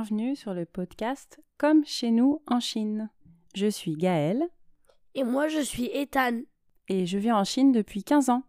Bienvenue 0.00 0.36
sur 0.36 0.54
le 0.54 0.64
podcast 0.64 1.40
Comme 1.56 1.84
chez 1.84 2.12
nous 2.12 2.40
en 2.46 2.60
Chine. 2.60 3.10
Je 3.56 3.66
suis 3.66 3.96
Gaëlle. 3.96 4.44
Et 5.16 5.24
moi 5.24 5.48
je 5.48 5.58
suis 5.58 5.86
Ethan. 5.86 6.42
Et 6.86 7.04
je 7.04 7.18
vis 7.18 7.32
en 7.32 7.42
Chine 7.42 7.72
depuis 7.72 8.04
15 8.04 8.28
ans. 8.28 8.44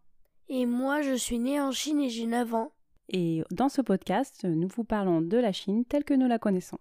Et 0.47 0.67
moi 0.67 1.01
je 1.01 1.15
suis 1.15 1.39
né 1.39 1.59
en 1.59 1.71
Chine 1.71 2.01
et 2.01 2.09
j'ai 2.09 2.27
9 2.27 2.53
ans. 2.53 2.71
Et 3.07 3.41
dans 3.49 3.67
ce 3.67 3.81
podcast, 3.81 4.43
nous 4.43 4.67
vous 4.67 4.83
parlons 4.83 5.21
de 5.21 5.37
la 5.37 5.51
Chine 5.51 5.85
telle 5.85 6.03
que 6.03 6.13
nous 6.13 6.27
la 6.27 6.37
connaissons. 6.37 6.77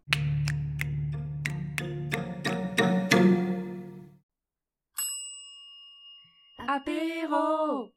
Apéro 6.69 7.89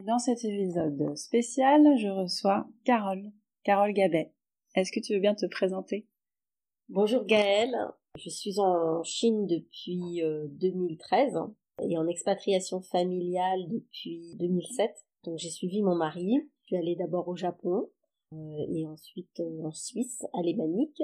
Dans 0.00 0.18
cet 0.18 0.44
épisode 0.44 1.16
spécial, 1.16 1.84
je 1.98 2.08
reçois 2.08 2.66
Carole. 2.82 3.30
Carole 3.62 3.92
Gabet. 3.92 4.32
Est-ce 4.74 4.92
que 4.92 5.00
tu 5.00 5.14
veux 5.14 5.20
bien 5.20 5.34
te 5.34 5.46
présenter? 5.46 6.06
Bonjour 6.90 7.24
Gaëlle, 7.24 7.74
je 8.18 8.28
suis 8.28 8.60
en 8.60 9.02
Chine 9.02 9.46
depuis 9.46 10.22
2013 10.50 11.36
euh, 11.36 11.88
et 11.88 11.96
en 11.96 12.06
expatriation 12.06 12.82
familiale 12.82 13.66
depuis 13.68 14.36
2007. 14.36 14.90
Donc 15.24 15.38
j'ai 15.38 15.50
suivi 15.50 15.82
mon 15.82 15.94
mari, 15.94 16.50
je 16.62 16.66
suis 16.66 16.76
allée 16.76 16.96
d'abord 16.96 17.28
au 17.28 17.34
Japon 17.34 17.90
euh, 18.34 18.66
et 18.68 18.86
ensuite 18.86 19.40
euh, 19.40 19.64
en 19.64 19.72
Suisse, 19.72 20.22
à 20.34 20.42
Lémanique 20.42 21.02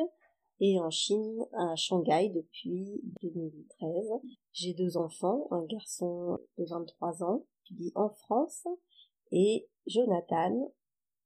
et 0.61 0.79
en 0.79 0.91
Chine, 0.91 1.47
à 1.55 1.75
Shanghai 1.75 2.31
depuis 2.35 3.01
2013. 3.23 4.05
J'ai 4.53 4.75
deux 4.75 4.99
enfants, 4.99 5.49
un 5.51 5.65
garçon 5.65 6.39
de 6.59 6.65
23 6.67 7.25
ans 7.25 7.47
qui 7.65 7.75
vit 7.77 7.93
en 7.95 8.11
France 8.11 8.67
et 9.33 9.67
Jonathan, 9.87 10.73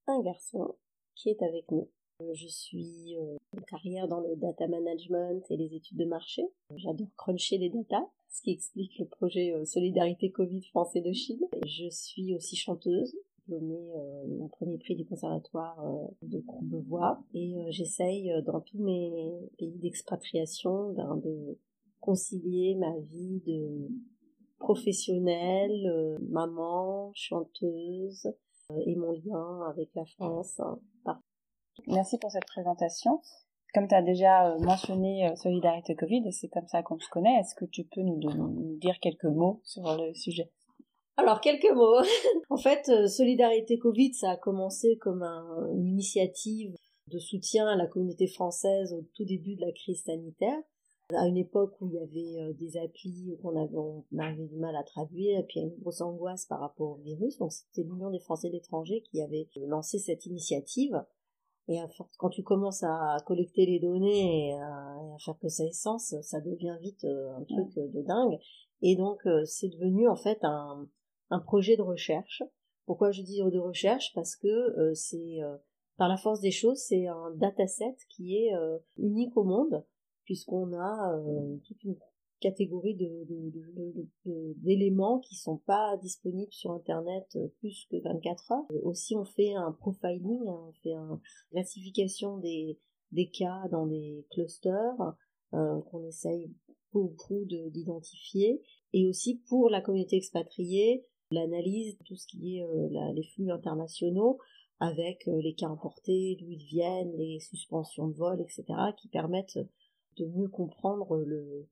un 0.06 0.22
garçon 0.22 0.76
qui 1.16 1.30
est 1.30 1.42
avec 1.42 1.68
nous. 1.72 1.90
Euh, 2.20 2.34
je 2.34 2.48
suis 2.48 3.16
euh, 3.16 3.36
en 3.56 3.62
carrière 3.62 4.08
dans 4.08 4.20
le 4.20 4.34
data 4.36 4.66
management 4.66 5.44
et 5.50 5.56
les 5.56 5.74
études 5.74 5.98
de 5.98 6.04
marché. 6.04 6.42
J'adore 6.74 7.14
cruncher 7.16 7.58
les 7.58 7.70
data, 7.70 8.08
ce 8.28 8.42
qui 8.42 8.50
explique 8.50 8.98
le 8.98 9.06
projet 9.06 9.52
euh, 9.52 9.64
Solidarité 9.64 10.30
Covid 10.30 10.62
français 10.62 11.00
de 11.00 11.12
Chine. 11.12 11.46
Je 11.64 11.88
suis 11.90 12.34
aussi 12.34 12.56
chanteuse, 12.56 13.14
diplômée 13.38 13.92
mon 14.26 14.48
premier 14.48 14.78
prix 14.78 14.96
du 14.96 15.04
conservatoire 15.04 15.82
de 16.22 16.40
Courbevoie 16.40 17.22
et 17.32 17.54
j'essaye 17.70 18.30
dans 18.44 18.60
tous 18.60 18.78
mes 18.78 19.32
pays 19.58 19.78
d'expatriation 19.78 20.92
ben, 20.92 21.16
de 21.16 21.56
concilier 22.00 22.74
ma 22.74 22.98
vie 22.98 23.40
de 23.46 23.88
professionnelle, 24.58 26.18
maman, 26.28 27.10
chanteuse, 27.14 28.28
et 28.86 28.96
mon 28.96 29.12
lien 29.12 29.62
avec 29.70 29.88
la 29.94 30.04
France. 30.04 30.60
Hein, 30.60 30.78
Merci 31.86 32.18
pour 32.18 32.30
cette 32.30 32.46
présentation. 32.46 33.20
Comme 33.74 33.86
tu 33.86 33.94
as 33.94 34.02
déjà 34.02 34.50
euh, 34.50 34.58
mentionné 34.58 35.28
euh, 35.28 35.36
Solidarité 35.36 35.94
Covid, 35.94 36.32
c'est 36.32 36.48
comme 36.48 36.66
ça 36.68 36.82
qu'on 36.82 36.98
se 36.98 37.08
connaît, 37.10 37.38
est-ce 37.40 37.54
que 37.54 37.66
tu 37.66 37.84
peux 37.84 38.00
nous, 38.00 38.18
dire 38.78 38.98
quelques 39.00 39.24
mots 39.24 39.60
sur 39.64 39.82
le 39.96 40.14
sujet? 40.14 40.50
Alors 41.16 41.40
quelques 41.40 41.70
mots. 41.74 42.00
en 42.50 42.56
fait, 42.56 42.88
euh, 42.88 43.06
Solidarité 43.06 43.78
Covid, 43.78 44.14
ça 44.14 44.30
a 44.30 44.36
commencé 44.36 44.96
comme 44.96 45.22
une 45.22 45.86
initiative 45.86 46.74
de 47.08 47.18
soutien 47.18 47.66
à 47.68 47.76
la 47.76 47.86
communauté 47.86 48.26
française 48.26 48.92
au 48.92 49.02
tout 49.14 49.24
début 49.24 49.56
de 49.56 49.62
la 49.62 49.72
crise 49.72 50.02
sanitaire 50.04 50.58
à 51.14 51.26
une 51.26 51.38
époque 51.38 51.74
où 51.80 51.88
il 51.88 51.94
y 51.94 51.98
avait 51.98 52.52
des 52.52 52.76
applis 52.76 53.38
qu'on 53.40 53.56
avait, 53.56 53.74
on 53.74 54.04
avait 54.18 54.46
du 54.46 54.58
mal 54.58 54.76
à 54.76 54.82
traduire, 54.82 55.38
et 55.38 55.42
puis 55.42 55.54
il 55.56 55.62
y 55.62 55.64
a 55.64 55.68
une 55.68 55.80
grosse 55.80 56.02
angoisse 56.02 56.44
par 56.44 56.60
rapport 56.60 56.90
au 56.90 56.96
virus. 56.96 57.38
Donc 57.38 57.50
c'était 57.50 57.82
l'Union 57.82 58.10
des 58.10 58.18
Français 58.18 58.50
d'étrangers 58.50 59.02
qui 59.10 59.22
avait 59.22 59.48
lancé 59.66 59.98
cette 59.98 60.26
initiative. 60.26 61.02
Et 61.68 61.78
quand 62.16 62.30
tu 62.30 62.42
commences 62.42 62.82
à 62.82 63.18
collecter 63.26 63.66
les 63.66 63.78
données 63.78 64.48
et 64.48 64.54
à, 64.54 64.96
faire 65.24 65.38
que 65.38 65.48
ça 65.48 65.64
ait 65.64 65.72
sens, 65.72 66.14
ça 66.22 66.40
devient 66.40 66.76
vite 66.80 67.04
euh, 67.04 67.36
un 67.36 67.44
truc 67.44 67.74
de 67.74 68.02
dingue. 68.02 68.38
Et 68.80 68.96
donc 68.96 69.18
euh, 69.26 69.44
c'est 69.44 69.68
devenu 69.68 70.08
en 70.08 70.16
fait 70.16 70.38
un, 70.42 70.88
un 71.30 71.40
projet 71.40 71.76
de 71.76 71.82
recherche. 71.82 72.42
Pourquoi 72.86 73.10
je 73.10 73.22
dis 73.22 73.38
de 73.38 73.58
recherche? 73.58 74.12
Parce 74.14 74.34
que 74.34 74.94
c'est 74.94 75.40
par 75.98 76.08
la 76.08 76.16
force 76.16 76.40
des 76.40 76.50
choses, 76.50 76.78
c'est 76.78 77.06
un 77.06 77.32
dataset 77.32 77.96
qui 78.08 78.36
est 78.36 78.50
unique 78.96 79.36
au 79.36 79.44
monde 79.44 79.84
puisqu'on 80.28 80.74
a 80.74 81.14
euh, 81.16 81.56
toute 81.66 81.82
une 81.84 81.96
catégorie 82.40 82.94
de, 82.94 83.26
d'éléments 84.56 85.18
qui 85.20 85.34
sont 85.34 85.58
pas 85.58 85.96
disponibles 85.98 86.52
sur 86.52 86.72
internet 86.72 87.26
euh, 87.36 87.48
plus 87.58 87.86
que 87.90 87.96
24 87.96 88.52
heures. 88.52 88.66
Euh, 88.72 88.80
aussi 88.82 89.16
on 89.16 89.24
fait 89.24 89.54
un 89.54 89.72
profiling, 89.72 90.48
hein, 90.48 90.64
on 90.68 90.72
fait 90.82 90.94
une 90.94 91.20
classification 91.50 92.38
des, 92.38 92.78
des 93.12 93.28
cas 93.28 93.68
dans 93.70 93.86
des 93.86 94.26
clusters 94.30 95.16
qu'on 95.50 96.06
essaye 96.06 96.52
beaucoup 96.92 97.46
d'identifier 97.46 98.60
et 98.92 99.06
aussi 99.06 99.36
pour 99.48 99.70
la 99.70 99.80
communauté 99.80 100.16
expatriée 100.16 101.06
l'analyse 101.30 101.96
de 101.96 102.04
tout 102.04 102.16
ce 102.16 102.26
qui 102.26 102.58
est 102.58 102.66
les 103.14 103.22
flux 103.22 103.50
internationaux 103.50 104.38
avec 104.78 105.24
les 105.26 105.54
cas 105.54 105.68
importés, 105.68 106.36
d'où 106.38 106.50
ils 106.50 106.64
viennent, 106.66 107.16
les 107.16 107.40
suspensions 107.40 108.08
de 108.08 108.14
vol, 108.14 108.42
etc., 108.42 108.64
qui 108.96 109.08
permettent 109.08 109.58
de 110.18 110.26
mieux 110.26 110.48
comprendre 110.48 111.16
le, 111.16 111.66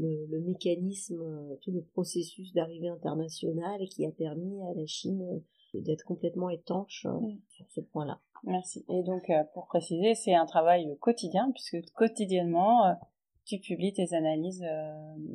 le, 0.00 0.40
mécanisme, 0.40 1.20
euh, 1.20 1.56
tout 1.62 1.70
le 1.70 1.82
processus 1.82 2.52
d'arrivée 2.52 2.88
internationale 2.88 3.80
qui 3.88 4.06
a 4.06 4.10
permis 4.10 4.62
à 4.62 4.74
la 4.74 4.86
Chine 4.86 5.22
euh, 5.22 5.80
d'être 5.80 6.04
complètement 6.04 6.50
étanche 6.50 7.06
euh, 7.06 7.20
mm. 7.20 7.38
sur 7.48 7.66
ce 7.70 7.80
point-là. 7.80 8.20
Merci. 8.44 8.84
Et 8.88 9.02
donc, 9.02 9.30
pour 9.52 9.66
préciser, 9.66 10.14
c'est 10.14 10.34
un 10.34 10.46
travail 10.46 10.96
quotidien, 10.98 11.52
puisque 11.52 11.76
quotidiennement, 11.92 12.96
tu 13.44 13.58
publies 13.58 13.92
tes 13.92 14.14
analyses 14.14 14.64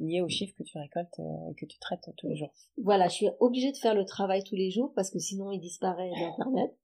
liées 0.02 0.22
aux 0.22 0.28
chiffres 0.28 0.56
que 0.58 0.64
tu 0.64 0.76
récoltes 0.80 1.20
et 1.52 1.54
que 1.54 1.68
tu 1.68 1.78
traites 1.78 2.10
tous 2.18 2.28
les 2.28 2.36
jours. 2.36 2.52
Voilà, 2.82 3.08
je 3.08 3.14
suis 3.14 3.30
obligée 3.40 3.72
de 3.72 3.78
faire 3.78 3.94
le 3.94 4.06
travail 4.06 4.44
tous 4.44 4.56
les 4.56 4.72
jours 4.72 4.92
parce 4.96 5.12
que 5.12 5.20
sinon 5.20 5.52
il 5.52 5.60
disparaît 5.60 6.10
d'Internet. 6.20 6.76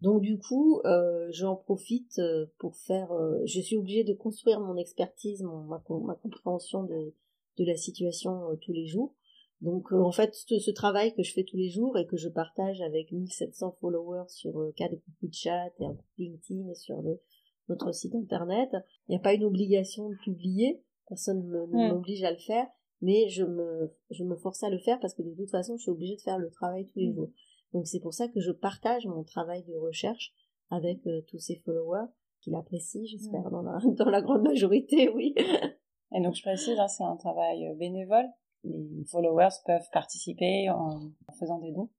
Donc 0.00 0.20
du 0.20 0.40
coup, 0.40 0.80
euh, 0.84 1.28
j'en 1.30 1.54
profite 1.54 2.20
pour 2.58 2.74
faire. 2.74 3.12
Je 3.44 3.60
suis 3.60 3.76
obligée 3.76 4.02
de 4.02 4.14
construire 4.14 4.58
mon 4.58 4.76
expertise, 4.76 5.44
mon, 5.44 5.60
ma, 5.60 5.78
compréhension 5.78 6.82
de, 6.82 7.14
de 7.58 7.64
la 7.64 7.76
situation 7.76 8.56
tous 8.62 8.72
les 8.72 8.86
jours. 8.86 9.14
Donc 9.60 9.92
en 9.92 10.12
fait, 10.12 10.34
ce, 10.34 10.70
travail 10.70 11.14
que 11.14 11.22
je 11.22 11.32
fais 11.32 11.42
tous 11.42 11.56
les 11.56 11.68
jours 11.68 11.98
et 11.98 12.06
que 12.06 12.16
je 12.16 12.28
partage 12.28 12.80
avec 12.80 13.10
1700 13.10 13.76
followers 13.80 14.28
sur 14.28 14.52
quatre 14.76 14.92
groupes 14.92 15.30
de 15.30 15.32
chat 15.32 15.72
et 15.80 15.84
un 15.84 15.96
LinkedIn 16.16 16.68
et 16.68 16.74
sur 16.74 17.02
le, 17.02 17.20
notre 17.68 17.92
site 17.92 18.14
internet, 18.14 18.70
il 19.08 19.12
n'y 19.12 19.16
a 19.16 19.20
pas 19.20 19.34
une 19.34 19.44
obligation 19.44 20.08
de 20.08 20.16
publier, 20.16 20.82
personne 21.08 21.46
ne 21.48 21.88
m'oblige 21.90 22.22
à 22.22 22.30
le 22.30 22.38
faire, 22.38 22.66
mais 23.00 23.28
je 23.28 23.44
me, 23.44 23.92
je 24.10 24.24
me 24.24 24.36
force 24.36 24.62
à 24.62 24.70
le 24.70 24.78
faire 24.78 24.98
parce 25.00 25.14
que 25.14 25.22
de 25.22 25.34
toute 25.34 25.50
façon, 25.50 25.76
je 25.76 25.82
suis 25.82 25.90
obligée 25.90 26.16
de 26.16 26.20
faire 26.20 26.38
le 26.38 26.50
travail 26.50 26.86
tous 26.88 26.98
les 26.98 27.12
jours. 27.12 27.30
Donc 27.72 27.86
c'est 27.86 28.00
pour 28.00 28.14
ça 28.14 28.28
que 28.28 28.40
je 28.40 28.50
partage 28.50 29.06
mon 29.06 29.24
travail 29.24 29.64
de 29.64 29.74
recherche 29.74 30.32
avec 30.70 31.06
euh, 31.06 31.20
tous 31.28 31.38
ces 31.38 31.56
followers 31.56 32.06
qui 32.40 32.50
l'apprécient, 32.50 33.04
j'espère, 33.04 33.50
dans, 33.50 33.62
la, 33.62 33.78
dans 33.84 34.10
la 34.10 34.22
grande 34.22 34.42
majorité, 34.42 35.08
oui. 35.08 35.34
Et 36.14 36.22
donc 36.22 36.34
je 36.34 36.42
précise, 36.42 36.78
hein, 36.78 36.88
c'est 36.88 37.04
un 37.04 37.16
travail 37.16 37.66
euh, 37.66 37.74
bénévole. 37.74 38.26
Les 38.64 39.04
followers 39.06 39.54
peuvent 39.66 39.88
participer 39.92 40.68
en, 40.70 41.12
faisant 41.38 41.58
des 41.58 41.72
dons. 41.72 41.90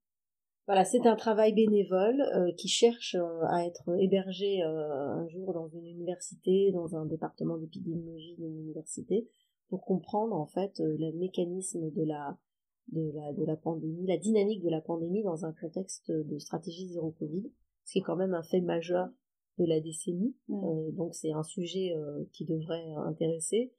Voilà, 0.66 0.84
c'est 0.84 1.06
un 1.06 1.16
travail 1.16 1.52
bénévole 1.52 2.20
euh, 2.20 2.52
qui 2.56 2.68
cherche 2.68 3.16
à 3.48 3.64
être 3.64 3.88
hébergé 3.98 4.62
un 4.62 5.26
jour 5.28 5.52
dans 5.52 5.68
une 5.68 5.86
université, 5.86 6.70
dans 6.72 6.96
un 6.96 7.06
département 7.06 7.56
d'épidémiologie 7.56 8.36
d'une 8.36 8.60
université, 8.60 9.28
pour 9.68 9.84
comprendre 9.84 10.36
en 10.36 10.46
fait 10.46 10.74
le 10.78 11.12
mécanisme 11.12 11.90
de 11.90 12.04
la 12.04 12.36
de 12.92 13.12
la, 13.14 13.32
de 13.32 13.44
la 13.44 13.56
pandémie, 13.56 14.06
la 14.06 14.16
dynamique 14.16 14.62
de 14.62 14.68
la 14.68 14.80
pandémie 14.80 15.22
dans 15.22 15.44
un 15.44 15.52
contexte 15.52 16.10
de 16.10 16.38
stratégie 16.38 16.88
zéro 16.88 17.12
Covid, 17.12 17.50
ce 17.84 17.92
qui 17.92 17.98
est 17.98 18.02
quand 18.02 18.16
même 18.16 18.34
un 18.34 18.42
fait 18.42 18.60
majeur 18.60 19.08
de 19.58 19.66
la 19.66 19.80
décennie. 19.80 20.34
Mm. 20.48 20.64
Euh, 20.64 20.90
donc 20.92 21.14
c'est 21.14 21.32
un 21.32 21.42
sujet 21.42 21.94
euh, 21.96 22.24
qui 22.32 22.44
devrait 22.44 22.90
intéresser. 23.06 23.72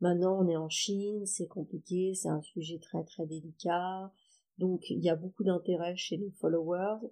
Maintenant 0.00 0.38
on 0.40 0.48
est 0.48 0.56
en 0.56 0.68
Chine, 0.68 1.24
c'est 1.26 1.46
compliqué, 1.46 2.14
c'est 2.14 2.28
un 2.28 2.42
sujet 2.42 2.78
très 2.78 3.04
très 3.04 3.26
délicat. 3.26 4.12
Donc 4.58 4.90
il 4.90 5.02
y 5.02 5.10
a 5.10 5.16
beaucoup 5.16 5.44
d'intérêt 5.44 5.96
chez 5.96 6.16
les 6.16 6.30
followers. 6.30 7.06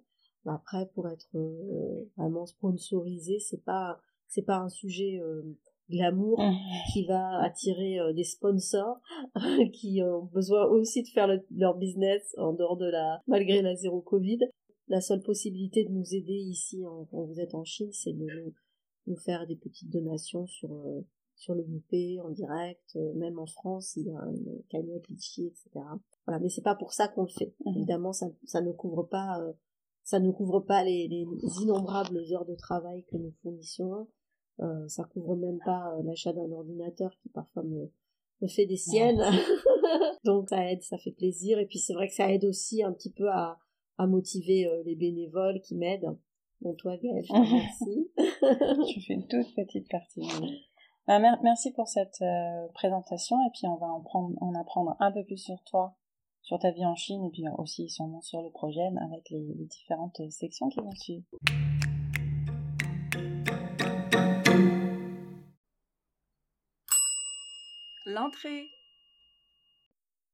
Après 0.45 0.87
pour 0.93 1.09
être 1.09 1.29
euh, 1.35 2.09
vraiment 2.17 2.45
sponsorisé, 2.45 3.39
c'est 3.39 3.63
pas 3.63 3.99
c'est 4.27 4.43
pas 4.43 4.57
un 4.57 4.69
sujet 4.69 5.19
glamour 5.89 6.39
mmh. 6.41 6.53
qui 6.93 7.05
va 7.05 7.43
attirer 7.43 7.99
euh, 7.99 8.13
des 8.13 8.23
sponsors 8.23 8.99
qui 9.73 10.01
ont 10.01 10.25
besoin 10.33 10.65
aussi 10.65 11.03
de 11.03 11.07
faire 11.07 11.27
leur 11.51 11.75
business 11.75 12.35
en 12.37 12.53
dehors 12.53 12.77
de 12.77 12.89
la 12.89 13.21
malgré 13.27 13.61
la 13.61 13.75
zéro 13.75 14.01
covid 14.01 14.39
la 14.87 15.01
seule 15.01 15.21
possibilité 15.21 15.83
de 15.85 15.91
nous 15.91 16.13
aider 16.13 16.33
ici 16.33 16.83
quand 17.11 17.23
vous 17.23 17.39
êtes 17.39 17.53
en 17.53 17.63
Chine 17.63 17.91
c'est 17.91 18.13
de 18.13 18.53
nous, 19.07 19.15
faire 19.17 19.45
des 19.45 19.55
petites 19.55 19.91
donations 19.91 20.47
sur 20.47 20.73
euh, 20.73 21.05
sur 21.35 21.53
le 21.53 21.63
UP 21.63 22.21
en 22.23 22.29
direct 22.29 22.95
euh, 22.95 23.13
même 23.13 23.39
en 23.39 23.45
France 23.45 23.95
il 23.97 24.07
y 24.07 24.11
a 24.11 24.25
une 24.25 24.63
cagnotte 24.69 25.07
Litchi 25.09 25.47
etc 25.47 25.85
voilà 26.25 26.39
mais 26.39 26.49
c'est 26.49 26.61
pas 26.61 26.75
pour 26.75 26.93
ça 26.93 27.07
qu'on 27.07 27.23
le 27.23 27.29
fait 27.29 27.53
mmh. 27.65 27.69
évidemment 27.75 28.13
ça 28.13 28.27
ça 28.45 28.61
ne 28.61 28.71
couvre 28.71 29.03
pas 29.03 29.41
ça 30.05 30.19
ne 30.19 30.31
couvre 30.31 30.59
pas 30.59 30.83
les, 30.83 31.07
les 31.07 31.25
innombrables 31.61 32.23
heures 32.31 32.45
de 32.45 32.55
travail 32.55 33.03
que 33.05 33.17
nous 33.17 33.33
fournissions. 33.41 34.07
Euh, 34.61 34.87
ça 34.87 35.03
couvre 35.03 35.35
même 35.35 35.57
pas 35.65 35.95
euh, 35.95 36.03
l'achat 36.03 36.31
d'un 36.31 36.49
ordinateur 36.51 37.11
qui 37.21 37.29
parfois 37.29 37.63
me, 37.63 37.91
me 38.41 38.47
fait 38.47 38.67
des 38.67 38.77
siennes. 38.77 39.19
Donc 40.23 40.49
ça 40.49 40.71
aide, 40.71 40.83
ça 40.83 40.99
fait 40.99 41.11
plaisir. 41.11 41.57
Et 41.57 41.65
puis 41.65 41.79
c'est 41.79 41.93
vrai 41.93 42.07
que 42.07 42.13
ça 42.13 42.31
aide 42.31 42.45
aussi 42.45 42.83
un 42.83 42.93
petit 42.93 43.11
peu 43.11 43.29
à, 43.29 43.57
à 43.97 44.05
motiver 44.05 44.67
euh, 44.67 44.83
les 44.85 44.95
bénévoles 44.95 45.59
qui 45.61 45.75
m'aident. 45.75 46.15
Bon, 46.61 46.75
toi, 46.75 46.95
Gaëlle, 46.97 47.23
je 47.23 47.27
te 47.27 47.33
remercie. 48.77 48.93
tu 48.93 49.01
fais 49.01 49.13
une 49.15 49.27
toute 49.27 49.55
petite 49.55 49.89
partie. 49.89 50.21
Bah, 51.07 51.19
merci 51.19 51.71
pour 51.71 51.87
cette 51.87 52.19
euh, 52.23 52.67
présentation 52.73 53.37
et 53.45 53.51
puis 53.51 53.67
on 53.67 53.75
va 53.75 53.85
en, 53.85 54.01
prendre, 54.01 54.33
en 54.41 54.55
apprendre 54.55 54.95
un 54.99 55.11
peu 55.11 55.23
plus 55.23 55.37
sur 55.37 55.61
toi, 55.63 55.95
sur 56.41 56.57
ta 56.57 56.71
vie 56.71 56.83
en 56.83 56.95
Chine 56.95 57.23
et 57.25 57.29
puis 57.29 57.43
aussi 57.59 57.87
sûrement 57.89 58.21
sur 58.21 58.41
le 58.41 58.49
projet 58.49 58.87
avec 59.11 59.29
les, 59.29 59.53
les 59.55 59.65
différentes 59.65 60.19
sections 60.31 60.67
qui 60.69 60.79
vont 60.79 60.95
suivre. 60.95 61.23
L'entrée. 68.07 68.65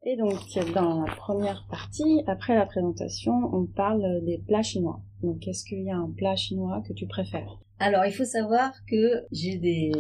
Et 0.04 0.16
donc, 0.16 0.40
dans 0.74 1.04
la 1.04 1.16
première 1.16 1.68
partie, 1.70 2.24
après 2.28 2.56
la 2.56 2.66
présentation, 2.66 3.34
on 3.54 3.68
parle 3.68 4.24
des 4.24 4.38
plats 4.38 4.64
chinois. 4.64 5.02
Donc, 5.22 5.46
est-ce 5.48 5.66
qu'il 5.66 5.84
y 5.84 5.92
a 5.92 5.98
un 5.98 6.12
plat 6.12 6.38
chinois 6.38 6.82
que 6.88 6.94
tu 6.94 7.08
préfères? 7.08 7.60
Alors, 7.82 8.06
il 8.06 8.12
faut 8.12 8.26
savoir 8.26 8.74
que 8.86 9.24
j'ai 9.32 9.58
des 9.58 9.92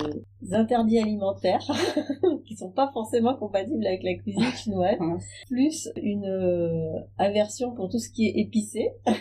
interdits 0.51 0.99
alimentaires 0.99 1.65
qui 2.45 2.55
sont 2.55 2.69
pas 2.69 2.91
forcément 2.93 3.35
compatibles 3.35 3.85
avec 3.87 4.03
la 4.03 4.13
cuisine 4.13 4.51
chinoise, 4.55 4.99
plus 5.47 5.89
une 5.95 6.25
euh, 6.25 6.99
aversion 7.17 7.73
pour 7.73 7.89
tout 7.89 7.97
ce 7.97 8.11
qui 8.11 8.27
est 8.27 8.39
épicé. 8.39 8.91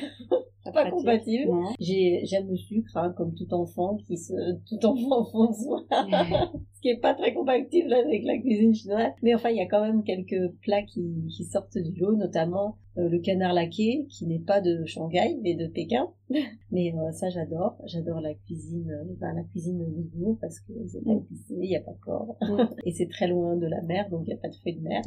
pas 0.75 0.91
compatible. 0.91 1.51
J'ai, 1.81 2.21
j'aime 2.25 2.49
le 2.51 2.57
sucre, 2.57 2.97
hein, 2.97 3.15
comme 3.17 3.35
tout 3.35 3.53
enfant 3.55 3.97
qui 4.07 4.19
se, 4.19 4.35
tout 4.69 4.85
enfant 4.85 5.25
fond 5.25 5.47
de 5.47 5.55
soi. 5.55 5.81
Ce 6.75 6.81
qui 6.83 6.89
est 6.89 7.01
pas 7.01 7.15
très 7.15 7.35
compatible 7.35 7.93
avec 7.93 8.25
la 8.25 8.39
cuisine 8.39 8.75
chinoise. 8.75 9.13
Mais 9.23 9.35
enfin, 9.35 9.51
il 9.51 9.57
y 9.57 9.61
a 9.61 9.67
quand 9.67 9.83
même 9.83 10.05
quelques 10.05 10.53
plats 10.63 10.83
qui, 10.83 11.27
qui 11.35 11.45
sortent 11.45 11.79
du 11.79 11.99
lot, 11.99 12.15
notamment 12.15 12.77
euh, 12.99 13.09
le 13.09 13.21
canard 13.21 13.53
laqué, 13.53 14.07
qui 14.09 14.27
n'est 14.27 14.41
pas 14.41 14.61
de 14.61 14.85
Shanghai, 14.85 15.39
mais 15.43 15.55
de 15.55 15.67
Pékin. 15.67 16.09
mais 16.71 16.93
euh, 16.95 17.13
ça, 17.13 17.29
j'adore. 17.31 17.77
J'adore 17.87 18.21
la 18.21 18.35
cuisine, 18.35 18.91
euh, 18.91 19.33
la 19.35 19.43
cuisine 19.45 19.81
Ouïghour 19.81 20.39
parce 20.41 20.61
que 20.61 20.73
c'est 20.89 21.05
pas 21.05 21.13
épicé, 21.13 21.55
il 21.55 21.69
n'y 21.69 21.77
a 21.77 21.81
pas 21.81 21.93
de 21.93 22.01
corps. 22.01 22.37
Et 22.85 22.93
c'est 22.93 23.09
très 23.09 23.29
loin 23.29 23.57
de 23.57 23.67
la 23.67 23.81
mer, 23.83 24.09
donc 24.11 24.23
il 24.25 24.29
n'y 24.29 24.35
a 24.35 24.39
pas 24.39 24.49
de 24.49 24.55
fruits 24.57 24.75
de 24.75 24.81
mer. 24.81 25.03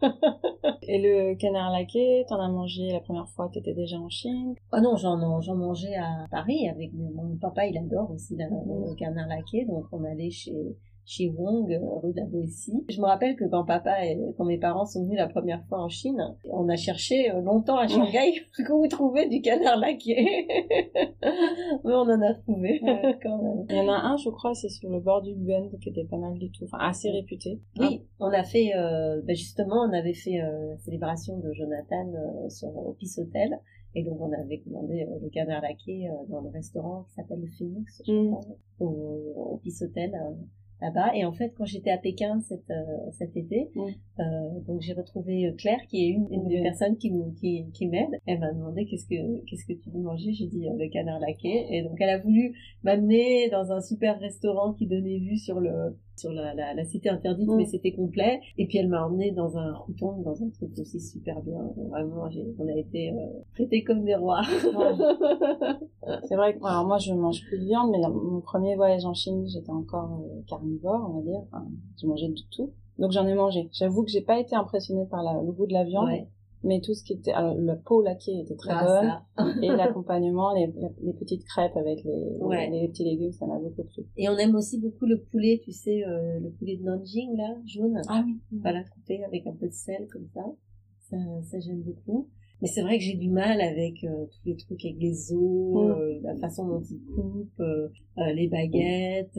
Et 0.86 1.00
le 1.00 1.34
canard 1.36 1.72
laqué, 1.72 2.24
t'en 2.28 2.40
as 2.40 2.48
mangé 2.48 2.90
la 2.90 3.00
première 3.00 3.28
fois, 3.28 3.50
t'étais 3.52 3.74
déjà 3.74 3.98
en 3.98 4.08
Chine? 4.08 4.54
Ah 4.70 4.80
non, 4.80 4.96
j'en, 4.96 5.40
j'en 5.40 5.56
mangeais 5.56 5.96
à 5.96 6.26
Paris 6.30 6.68
avec 6.68 6.92
mon 6.92 7.36
papa, 7.36 7.66
il 7.66 7.76
adore 7.78 8.10
aussi 8.10 8.36
le 8.36 8.94
canard 8.94 9.28
laqué, 9.28 9.64
donc 9.64 9.86
on 9.92 10.04
allait 10.04 10.30
chez 10.30 10.76
chez 11.06 11.28
Wong, 11.28 11.66
rue 12.02 12.12
de 12.12 12.20
la 12.20 12.26
Boétie. 12.26 12.84
Je 12.88 13.00
me 13.00 13.06
rappelle 13.06 13.36
que 13.36 13.44
quand 13.44 13.64
papa 13.64 14.04
et 14.04 14.18
quand 14.36 14.44
mes 14.44 14.58
parents 14.58 14.86
sont 14.86 15.04
venus 15.04 15.18
la 15.18 15.28
première 15.28 15.64
fois 15.66 15.80
en 15.80 15.88
Chine, 15.88 16.22
on 16.50 16.68
a 16.68 16.76
cherché 16.76 17.30
euh, 17.30 17.40
longtemps 17.40 17.78
à 17.78 17.86
Shanghai 17.86 18.34
pour 18.66 18.78
vous 18.78 18.88
trouver 18.88 19.28
du 19.28 19.40
canard 19.40 19.78
laqué. 19.78 20.14
Mais 21.84 21.92
on 21.92 22.02
en 22.02 22.22
a 22.22 22.34
trouvé 22.34 22.80
quand 23.22 23.42
même. 23.42 23.66
Il 23.68 23.76
y 23.76 23.80
en 23.80 23.88
a 23.88 23.96
un, 23.96 24.16
je 24.16 24.30
crois, 24.30 24.54
c'est 24.54 24.68
sur 24.68 24.90
le 24.90 25.00
bord 25.00 25.22
du 25.22 25.34
Bund 25.34 25.70
qui 25.80 25.88
était 25.88 26.04
pas 26.04 26.16
mal 26.16 26.34
du 26.38 26.50
tout, 26.50 26.64
enfin 26.64 26.78
assez 26.80 27.10
réputé. 27.10 27.60
Oui, 27.78 28.02
on 28.20 28.32
a 28.32 28.42
fait, 28.42 28.74
euh, 28.76 29.20
ben 29.22 29.36
justement, 29.36 29.86
on 29.88 29.92
avait 29.92 30.14
fait 30.14 30.40
euh, 30.40 30.70
la 30.70 30.78
célébration 30.78 31.38
de 31.38 31.52
Jonathan 31.52 32.12
euh, 32.12 32.48
sur 32.48 32.68
Office 32.86 33.18
Hotel. 33.18 33.58
Et 33.96 34.02
donc 34.02 34.20
on 34.20 34.32
avait 34.32 34.58
commandé 34.58 35.06
le 35.22 35.28
canard 35.28 35.62
laqué 35.62 36.08
dans 36.28 36.40
le 36.40 36.48
restaurant 36.48 37.04
qui 37.04 37.14
s'appelle 37.14 37.40
le 37.40 37.46
Phoenix, 37.56 38.02
je 38.04 38.12
mm. 38.12 38.36
au, 38.80 39.54
Office 39.54 39.82
Hotel 39.82 40.10
là-bas. 40.84 41.14
Et 41.14 41.24
en 41.24 41.32
fait, 41.32 41.52
quand 41.56 41.64
j'étais 41.64 41.90
à 41.90 41.98
Pékin 41.98 42.40
cet, 42.40 42.70
euh, 42.70 43.10
cet 43.12 43.36
été, 43.36 43.70
euh, 44.18 44.22
donc 44.66 44.80
j'ai 44.80 44.92
retrouvé 44.92 45.46
euh, 45.46 45.52
Claire, 45.52 45.80
qui 45.88 46.04
est 46.04 46.08
une, 46.08 46.28
une 46.30 46.48
des 46.48 46.62
personnes 46.62 46.96
qui, 46.96 47.12
qui, 47.40 47.64
qui 47.72 47.86
m'aide. 47.86 48.20
Elle 48.26 48.40
m'a 48.40 48.52
demandé 48.52 48.86
qu'est-ce 48.86 49.06
que 49.06 49.44
qu'est-ce 49.46 49.66
que 49.66 49.78
tu 49.78 49.90
veux 49.90 50.00
manger? 50.00 50.32
J'ai 50.32 50.46
dit 50.46 50.66
le 50.66 50.88
canard 50.90 51.20
laqué. 51.20 51.66
Et 51.70 51.82
donc 51.82 51.96
elle 52.00 52.10
a 52.10 52.18
voulu 52.18 52.54
m'amener 52.82 53.48
dans 53.50 53.72
un 53.72 53.80
super 53.80 54.18
restaurant 54.20 54.72
qui 54.72 54.86
donnait 54.86 55.18
vue 55.18 55.38
sur 55.38 55.60
le 55.60 55.96
sur 56.16 56.32
la, 56.32 56.54
la, 56.54 56.74
la 56.74 56.84
cité 56.84 57.08
interdite, 57.08 57.48
mais 57.56 57.64
c'était 57.66 57.92
complet. 57.92 58.40
Et 58.58 58.66
puis 58.66 58.78
elle 58.78 58.88
m'a 58.88 59.06
emmené 59.06 59.32
dans 59.32 59.56
un 59.56 59.74
routon, 59.74 60.22
dans 60.22 60.42
un 60.42 60.48
truc 60.50 60.70
aussi 60.78 61.00
super 61.00 61.40
bien. 61.42 61.58
Vraiment, 61.90 62.28
on 62.58 62.68
a 62.68 62.76
été 62.76 63.10
euh, 63.10 63.14
traités 63.54 63.82
comme 63.84 64.04
des 64.04 64.14
rois. 64.14 64.42
C'est 66.28 66.36
vrai 66.36 66.54
que 66.54 66.64
alors 66.64 66.86
moi 66.86 66.98
je 66.98 67.12
mange 67.12 67.42
plus 67.46 67.58
de 67.58 67.64
viande, 67.64 67.90
mais 67.90 67.98
mon 68.08 68.40
premier 68.40 68.76
voyage 68.76 69.04
en 69.04 69.14
Chine, 69.14 69.46
j'étais 69.46 69.70
encore 69.70 70.22
carnivore, 70.48 71.10
on 71.10 71.18
va 71.18 71.22
dire. 71.22 71.40
Enfin, 71.52 71.66
je 72.00 72.06
mangeais 72.06 72.28
de 72.28 72.34
tout. 72.50 72.70
Donc 72.98 73.10
j'en 73.10 73.26
ai 73.26 73.34
mangé. 73.34 73.68
J'avoue 73.72 74.04
que 74.04 74.10
j'ai 74.10 74.20
pas 74.20 74.38
été 74.38 74.54
impressionnée 74.54 75.06
par 75.06 75.22
la, 75.22 75.42
le 75.42 75.52
goût 75.52 75.66
de 75.66 75.72
la 75.72 75.84
viande. 75.84 76.08
Mais 76.64 76.80
tout 76.80 76.94
ce 76.94 77.04
qui 77.04 77.12
était, 77.12 77.32
alors, 77.32 77.54
la 77.58 77.76
peau 77.76 78.02
laquée 78.02 78.40
était 78.40 78.56
très 78.56 78.72
ah, 78.72 79.22
bonne. 79.36 79.62
et 79.62 79.68
l'accompagnement, 79.76 80.54
les, 80.54 80.66
les, 81.02 81.12
petites 81.12 81.44
crêpes 81.44 81.76
avec 81.76 82.02
les, 82.04 82.70
les, 82.70 82.88
petits 82.88 83.04
légumes, 83.04 83.32
ça 83.32 83.46
m'a 83.46 83.58
beaucoup 83.58 83.84
plu. 83.84 84.04
Et 84.16 84.28
on 84.28 84.36
aime 84.38 84.54
aussi 84.54 84.80
beaucoup 84.80 85.06
le 85.06 85.20
poulet, 85.30 85.60
tu 85.62 85.72
sais, 85.72 86.04
euh, 86.04 86.40
le 86.40 86.50
poulet 86.50 86.76
de 86.76 86.82
Nanjing, 86.82 87.36
là, 87.36 87.56
jaune. 87.66 88.00
Ah 88.08 88.24
oui. 88.26 88.40
Voilà, 88.62 88.82
coupé 88.84 89.22
avec 89.24 89.46
un 89.46 89.52
peu 89.52 89.66
de 89.66 89.72
sel, 89.72 90.08
comme 90.10 90.26
ça. 90.32 90.44
Ça, 91.10 91.16
ça 91.42 91.60
j'aime 91.60 91.82
beaucoup. 91.82 92.28
Mais 92.62 92.68
c'est 92.68 92.82
vrai 92.82 92.96
que 92.96 93.04
j'ai 93.04 93.16
du 93.16 93.30
mal 93.30 93.60
avec 93.60 94.02
euh, 94.04 94.24
tous 94.24 94.48
les 94.48 94.56
trucs 94.56 94.84
avec 94.84 94.96
les 94.98 95.32
os, 95.34 95.90
euh, 95.90 96.20
la 96.22 96.34
façon 96.36 96.66
dont 96.66 96.82
ils 96.82 97.02
coupent, 97.14 97.62
les 98.16 98.48
baguettes. 98.48 99.38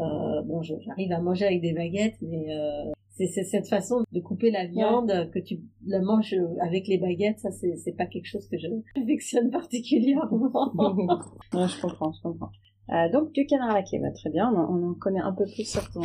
Euh, 0.00 0.42
bon, 0.42 0.62
j'arrive 0.62 1.12
à 1.12 1.20
manger 1.20 1.46
avec 1.46 1.60
des 1.60 1.72
baguettes, 1.72 2.18
mais 2.22 2.46
euh, 2.50 2.92
c'est 3.26 3.44
cette 3.44 3.68
façon 3.68 4.04
de 4.12 4.20
couper 4.20 4.50
la 4.50 4.66
viande 4.66 5.30
que 5.32 5.38
tu 5.38 5.60
la 5.86 6.00
manges 6.00 6.36
avec 6.60 6.86
les 6.86 6.98
baguettes, 6.98 7.40
ça 7.40 7.50
c'est 7.50 7.96
pas 7.96 8.06
quelque 8.06 8.26
chose 8.26 8.46
que 8.48 8.58
je 8.58 8.68
affectionne 9.02 9.50
particulièrement. 9.50 10.72
je 11.52 11.80
comprends, 11.80 12.12
je 12.12 12.22
comprends. 12.22 12.50
Euh, 12.90 13.10
donc 13.10 13.32
du 13.32 13.44
canard 13.44 13.74
laqué, 13.74 13.98
bah, 13.98 14.10
très 14.12 14.30
bien, 14.30 14.50
on, 14.50 14.90
en 14.90 14.94
connaît 14.94 15.20
un 15.20 15.32
peu 15.32 15.44
plus 15.44 15.68
sur 15.68 15.90
ton, 15.90 16.02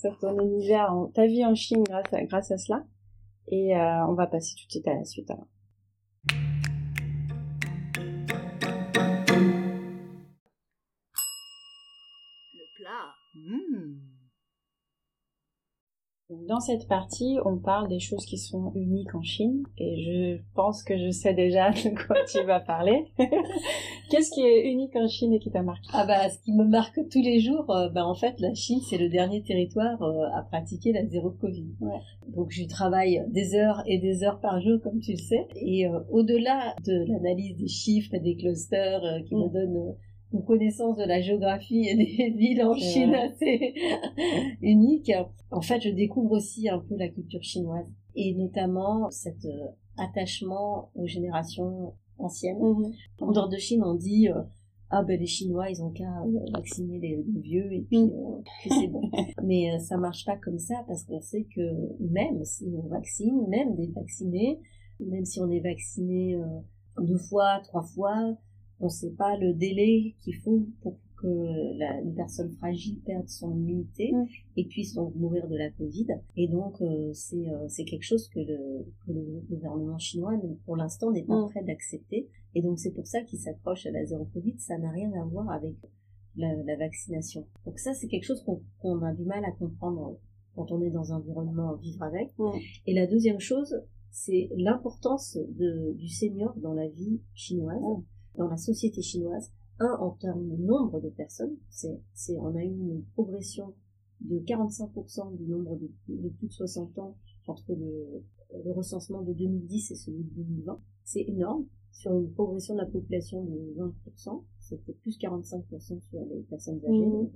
sur 0.00 0.16
ton 0.18 0.38
univers, 0.40 0.90
ta 1.14 1.26
vie 1.26 1.44
en 1.44 1.54
Chine 1.54 1.82
grâce 1.82 2.12
à, 2.12 2.22
grâce 2.24 2.50
à 2.50 2.56
cela. 2.56 2.84
Et 3.48 3.76
euh, 3.76 4.06
on 4.06 4.14
va 4.14 4.26
passer 4.26 4.54
tout 4.58 4.66
de 4.66 4.70
suite 4.70 4.88
à 4.88 4.94
la 4.94 5.04
suite 5.04 5.30
alors. 5.30 5.46
Hmm. 13.34 14.11
Dans 16.48 16.60
cette 16.60 16.88
partie, 16.88 17.38
on 17.44 17.58
parle 17.58 17.88
des 17.88 18.00
choses 18.00 18.24
qui 18.24 18.38
sont 18.38 18.72
uniques 18.74 19.14
en 19.14 19.22
Chine 19.22 19.64
et 19.78 20.02
je 20.02 20.42
pense 20.54 20.82
que 20.82 20.96
je 20.96 21.10
sais 21.10 21.34
déjà 21.34 21.70
de 21.70 21.90
quoi 22.06 22.16
tu 22.30 22.42
vas 22.44 22.60
parler. 22.60 23.06
Qu'est-ce 24.10 24.30
qui 24.30 24.42
est 24.42 24.70
unique 24.70 24.94
en 24.96 25.08
Chine 25.08 25.32
et 25.32 25.38
qui 25.38 25.50
t'a 25.50 25.62
marqué? 25.62 25.88
Ah 25.92 26.06
bah 26.06 26.28
ce 26.28 26.38
qui 26.38 26.52
me 26.52 26.64
marque 26.64 26.98
tous 27.10 27.22
les 27.22 27.40
jours, 27.40 27.70
euh, 27.70 27.88
bah 27.88 28.06
en 28.06 28.14
fait 28.14 28.40
la 28.40 28.54
Chine 28.54 28.80
c'est 28.88 28.98
le 28.98 29.08
dernier 29.08 29.42
territoire 29.42 30.02
euh, 30.02 30.26
à 30.34 30.42
pratiquer 30.42 30.92
la 30.92 31.06
zéro 31.06 31.30
Covid. 31.30 31.74
Ouais. 31.80 32.00
Donc 32.28 32.50
je 32.50 32.64
travaille 32.64 33.24
des 33.28 33.54
heures 33.54 33.82
et 33.86 33.98
des 33.98 34.24
heures 34.24 34.40
par 34.40 34.60
jour 34.60 34.80
comme 34.82 35.00
tu 35.00 35.12
le 35.12 35.18
sais 35.18 35.48
et 35.56 35.86
euh, 35.86 36.00
au-delà 36.10 36.74
de 36.84 37.04
l'analyse 37.08 37.56
des 37.56 37.68
chiffres 37.68 38.14
et 38.14 38.20
des 38.20 38.36
clusters 38.36 39.22
qui 39.26 39.34
me 39.34 39.46
mm. 39.46 39.52
donnent 39.52 39.94
une 40.32 40.44
connaissance 40.44 40.96
de 40.96 41.04
la 41.04 41.20
géographie 41.20 41.88
et 41.88 41.96
des 41.96 42.30
villes 42.36 42.62
en 42.62 42.74
Chine 42.74 43.14
assez 43.14 43.74
unique. 44.62 45.12
En 45.50 45.60
fait, 45.60 45.80
je 45.80 45.90
découvre 45.90 46.32
aussi 46.32 46.68
un 46.68 46.78
peu 46.78 46.96
la 46.96 47.08
culture 47.08 47.42
chinoise 47.42 47.90
et 48.14 48.34
notamment 48.34 49.10
cet 49.10 49.44
euh, 49.44 49.68
attachement 49.96 50.90
aux 50.94 51.06
générations 51.06 51.94
anciennes. 52.18 52.58
Mm-hmm. 52.58 52.94
En 53.20 53.32
dehors 53.32 53.48
de 53.48 53.56
Chine, 53.56 53.82
on 53.84 53.94
dit 53.94 54.28
euh, 54.28 54.42
ah 54.90 55.02
ben 55.02 55.18
les 55.18 55.26
Chinois 55.26 55.70
ils 55.70 55.82
ont 55.82 55.90
qu'à 55.90 56.22
euh, 56.22 56.50
vacciner 56.52 56.98
les, 56.98 57.24
vieux 57.40 57.72
et 57.72 57.82
puis, 57.82 58.02
mm. 58.02 58.42
c'est 58.68 58.88
bon. 58.88 59.10
Mais 59.44 59.78
ça 59.78 59.96
marche 59.96 60.24
pas 60.24 60.36
comme 60.36 60.58
ça 60.58 60.84
parce 60.86 61.04
qu'on 61.04 61.20
sait 61.20 61.46
que 61.54 61.62
même 62.00 62.44
si 62.44 62.66
on 62.76 62.88
vaccine, 62.88 63.46
même 63.48 63.74
des 63.74 63.88
vaccinés, 63.88 64.60
même 65.00 65.24
si 65.24 65.40
on 65.40 65.50
est 65.50 65.60
vacciné 65.60 66.36
deux 66.98 67.18
fois, 67.18 67.60
trois 67.64 67.82
fois, 67.82 68.36
on 68.82 68.86
ne 68.86 68.90
sait 68.90 69.12
pas 69.12 69.36
le 69.38 69.54
délai 69.54 70.14
qu'il 70.20 70.34
faut 70.34 70.66
pour 70.82 70.96
que 71.22 71.78
la, 71.78 72.00
une 72.00 72.14
personne 72.14 72.50
fragile 72.56 73.00
perde 73.06 73.28
son 73.28 73.54
immunité 73.54 74.10
mm. 74.12 74.26
et 74.56 74.64
puisse 74.64 74.94
donc 74.94 75.14
mourir 75.14 75.48
de 75.48 75.56
la 75.56 75.70
Covid. 75.70 76.08
Et 76.36 76.48
donc 76.48 76.82
euh, 76.82 77.12
c'est 77.14 77.48
euh, 77.48 77.68
c'est 77.68 77.84
quelque 77.84 78.02
chose 78.02 78.28
que 78.28 78.40
le, 78.40 78.84
que 79.06 79.12
le 79.12 79.40
gouvernement 79.48 79.98
chinois 79.98 80.32
pour 80.66 80.76
l'instant 80.76 81.12
n'est 81.12 81.22
pas 81.22 81.40
mm. 81.40 81.50
prêt 81.50 81.62
d'accepter. 81.62 82.28
Et 82.54 82.62
donc 82.62 82.78
c'est 82.78 82.90
pour 82.90 83.06
ça 83.06 83.22
qu'il 83.22 83.38
s'accroche 83.38 83.86
à 83.86 83.92
la 83.92 84.04
zéro 84.04 84.24
Covid. 84.34 84.56
Ça 84.58 84.76
n'a 84.78 84.90
rien 84.90 85.12
à 85.12 85.24
voir 85.24 85.48
avec 85.50 85.76
la, 86.36 86.52
la 86.64 86.76
vaccination. 86.76 87.46
Donc 87.64 87.78
ça 87.78 87.94
c'est 87.94 88.08
quelque 88.08 88.26
chose 88.26 88.44
qu'on 88.80 89.02
a 89.02 89.14
du 89.14 89.24
mal 89.24 89.44
à 89.44 89.52
comprendre 89.52 90.18
quand 90.56 90.70
on 90.72 90.82
est 90.82 90.90
dans 90.90 91.12
un 91.12 91.18
environnement 91.18 91.76
vivre 91.76 92.02
avec. 92.02 92.36
Mm. 92.36 92.50
Et 92.88 92.94
la 92.94 93.06
deuxième 93.06 93.40
chose, 93.40 93.80
c'est 94.10 94.50
l'importance 94.56 95.38
du 95.56 96.08
senior 96.08 96.52
dans 96.56 96.74
la 96.74 96.88
vie 96.88 97.20
chinoise, 97.32 97.80
dans 98.36 98.48
la 98.48 98.56
société 98.56 99.02
chinoise. 99.02 99.50
Un, 99.78 99.96
en 100.00 100.10
termes 100.10 100.48
de 100.48 100.56
nombre 100.56 101.00
de 101.00 101.08
personnes, 101.08 101.56
c'est, 101.70 101.98
c'est, 102.14 102.36
on 102.38 102.54
a 102.54 102.62
eu 102.62 102.70
une 102.70 103.02
progression 103.14 103.74
de 104.20 104.38
45% 104.38 105.36
du 105.36 105.44
nombre 105.44 105.76
de, 105.76 105.90
de, 106.08 106.28
plus 106.28 106.48
de 106.48 106.52
60 106.52 106.98
ans 106.98 107.16
entre 107.46 107.74
le, 107.74 108.22
le 108.64 108.72
recensement 108.72 109.22
de 109.22 109.32
2010 109.32 109.90
et 109.90 109.94
celui 109.94 110.22
de 110.22 110.42
2020. 110.42 110.80
C'est 111.04 111.22
énorme. 111.22 111.66
Sur 111.90 112.18
une 112.18 112.30
progression 112.32 112.74
de 112.74 112.80
la 112.80 112.86
population 112.86 113.44
de 113.44 113.74
20%, 113.76 114.42
c'était 114.60 114.92
plus 114.94 115.18
45% 115.18 116.00
sur 116.00 116.24
les 116.30 116.42
personnes 116.48 116.80
âgées. 116.86 117.06
Mmh. 117.06 117.28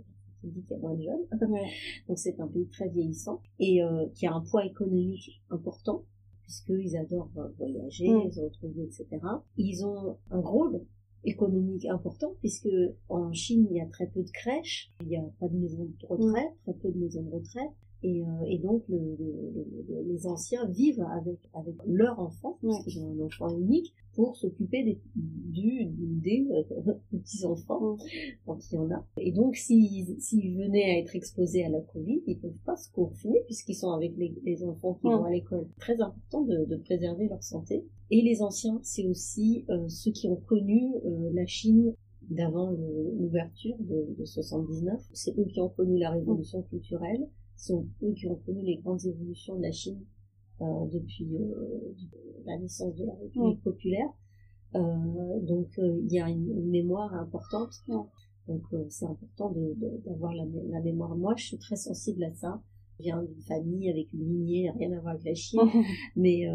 dit 0.45 0.63
qu'il 0.63 0.71
y 0.71 0.75
a 0.75 0.79
moins 0.79 0.95
de 0.95 1.03
jeunes. 1.03 1.27
Donc 2.09 2.19
c'est 2.19 2.41
un 2.41 2.47
pays 2.47 2.67
très 2.69 2.89
vieillissant 2.89 3.43
et 3.59 3.83
euh, 3.83 4.07
qui 4.15 4.27
a 4.27 4.33
un 4.33 4.41
poids 4.41 4.65
économique 4.65 5.43
important 5.51 6.05
puisqu'ils 6.47 6.97
adorent 6.97 7.31
euh, 7.37 7.49
voyager, 7.59 8.09
mmh. 8.09 8.33
se 8.33 8.41
retrouver, 8.41 8.85
etc. 8.85 9.07
Ils 9.57 9.85
ont 9.85 10.17
un 10.31 10.41
rôle 10.41 10.81
économique 11.25 11.87
important 11.87 12.35
puisque 12.39 12.69
en 13.09 13.33
Chine 13.33 13.67
il 13.71 13.77
y 13.77 13.81
a 13.81 13.87
très 13.87 14.07
peu 14.07 14.23
de 14.23 14.31
crèches, 14.31 14.93
il 15.03 15.09
n'y 15.09 15.17
a 15.17 15.25
pas 15.41 15.49
de 15.49 15.57
maisons 15.57 15.85
de 15.85 16.07
retraite, 16.07 16.53
mmh. 16.53 16.63
très 16.63 16.75
peu 16.75 16.93
de 16.93 16.99
maisons 16.99 17.23
de 17.23 17.31
retraite, 17.31 17.73
et, 18.03 18.23
euh, 18.23 18.45
et 18.47 18.59
donc 18.59 18.83
le, 18.89 18.99
le, 18.99 20.03
les 20.07 20.27
anciens 20.27 20.67
vivent 20.67 21.05
avec, 21.13 21.39
avec 21.55 21.75
leur 21.87 22.19
enfant, 22.19 22.59
parce 22.63 22.85
qu'ils 22.85 23.03
ont 23.03 23.13
un 23.13 23.25
enfant 23.25 23.49
unique, 23.57 23.95
pour 24.17 24.35
s'occuper 24.37 24.83
des, 24.83 25.01
du, 25.15 25.85
des 25.95 26.47
euh, 26.51 26.95
petits-enfants, 27.11 27.99
quand 28.47 28.59
il 28.71 28.75
y 28.75 28.79
en 28.79 28.91
a. 28.91 29.07
Et 29.19 29.31
donc 29.31 29.57
s'ils 29.57 30.21
s'ils 30.21 30.57
venaient 30.57 30.85
à 30.85 30.99
être 30.99 31.15
exposés 31.15 31.65
à 31.65 31.69
la 31.69 31.81
Covid, 31.81 32.23
ils 32.27 32.39
peuvent 32.39 32.59
pas 32.65 32.77
se 32.77 32.91
confiner 32.93 33.41
puisqu'ils 33.45 33.75
sont 33.75 33.91
avec 33.91 34.17
les, 34.17 34.35
les 34.43 34.65
enfants 34.65 34.95
qui 34.95 35.07
vont 35.07 35.25
à 35.25 35.31
l'école. 35.31 35.69
Très 35.79 36.01
important 36.01 36.43
de, 36.43 36.65
de, 36.65 36.77
préserver 36.77 37.29
leur 37.29 37.43
santé. 37.43 37.85
Et 38.11 38.23
les 38.23 38.43
anciens, 38.43 38.81
c'est 38.83 39.07
aussi 39.07 39.65
euh, 39.69 39.89
ceux 39.89 40.13
qui 40.13 40.29
ont 40.29 40.41
connu 40.47 40.95
euh, 41.05 41.31
la 41.35 41.47
Chine 41.47 41.93
d'avant 42.31 42.71
l'ouverture 42.71 43.77
de, 43.81 44.15
de 44.19 44.25
79. 44.25 45.01
C'est 45.13 45.39
eux 45.39 45.45
qui 45.45 45.61
ont 45.61 45.69
connu 45.69 45.99
la 45.99 46.11
révolution 46.11 46.63
culturelle 46.63 47.29
sont 47.57 47.87
eux 48.03 48.13
qui 48.13 48.27
ont 48.27 48.37
connu 48.37 48.63
les 48.63 48.77
grandes 48.77 49.05
évolutions 49.05 49.57
de 49.57 49.63
la 49.63 49.73
Chine 49.73 50.05
euh, 50.61 50.87
depuis 50.93 51.37
euh, 51.37 51.95
la 52.47 52.59
naissance 52.59 52.95
de 52.97 53.05
la 53.05 53.15
République 53.15 53.63
populaire. 53.63 54.09
Euh, 54.75 55.41
donc 55.43 55.69
il 55.79 56.13
y 56.13 56.21
a 56.21 56.29
une, 56.29 56.71
mémoire 56.71 57.13
importante. 57.15 57.75
Donc 58.49 58.63
c'est 58.89 59.07
important 59.07 59.53
d'avoir 60.07 60.33
de, 60.33 60.39
la, 60.39 60.79
la, 60.79 60.81
mémoire. 60.81 61.17
Moi, 61.17 61.35
je 61.37 61.45
suis 61.45 61.59
très 61.59 61.77
sensible 61.77 62.25
à 62.25 62.33
ça. 62.33 62.63
Je 62.99 63.05
viens 63.05 63.23
d'une 63.23 63.43
famille 63.43 63.91
avec 63.91 64.13
une 64.13 64.27
lignée, 64.27 64.71
rien 64.71 64.93
à 64.93 65.01
voir 65.01 65.15
avec 65.15 65.27
la 65.27 65.35
Chine, 65.35 65.61
mais 66.17 66.47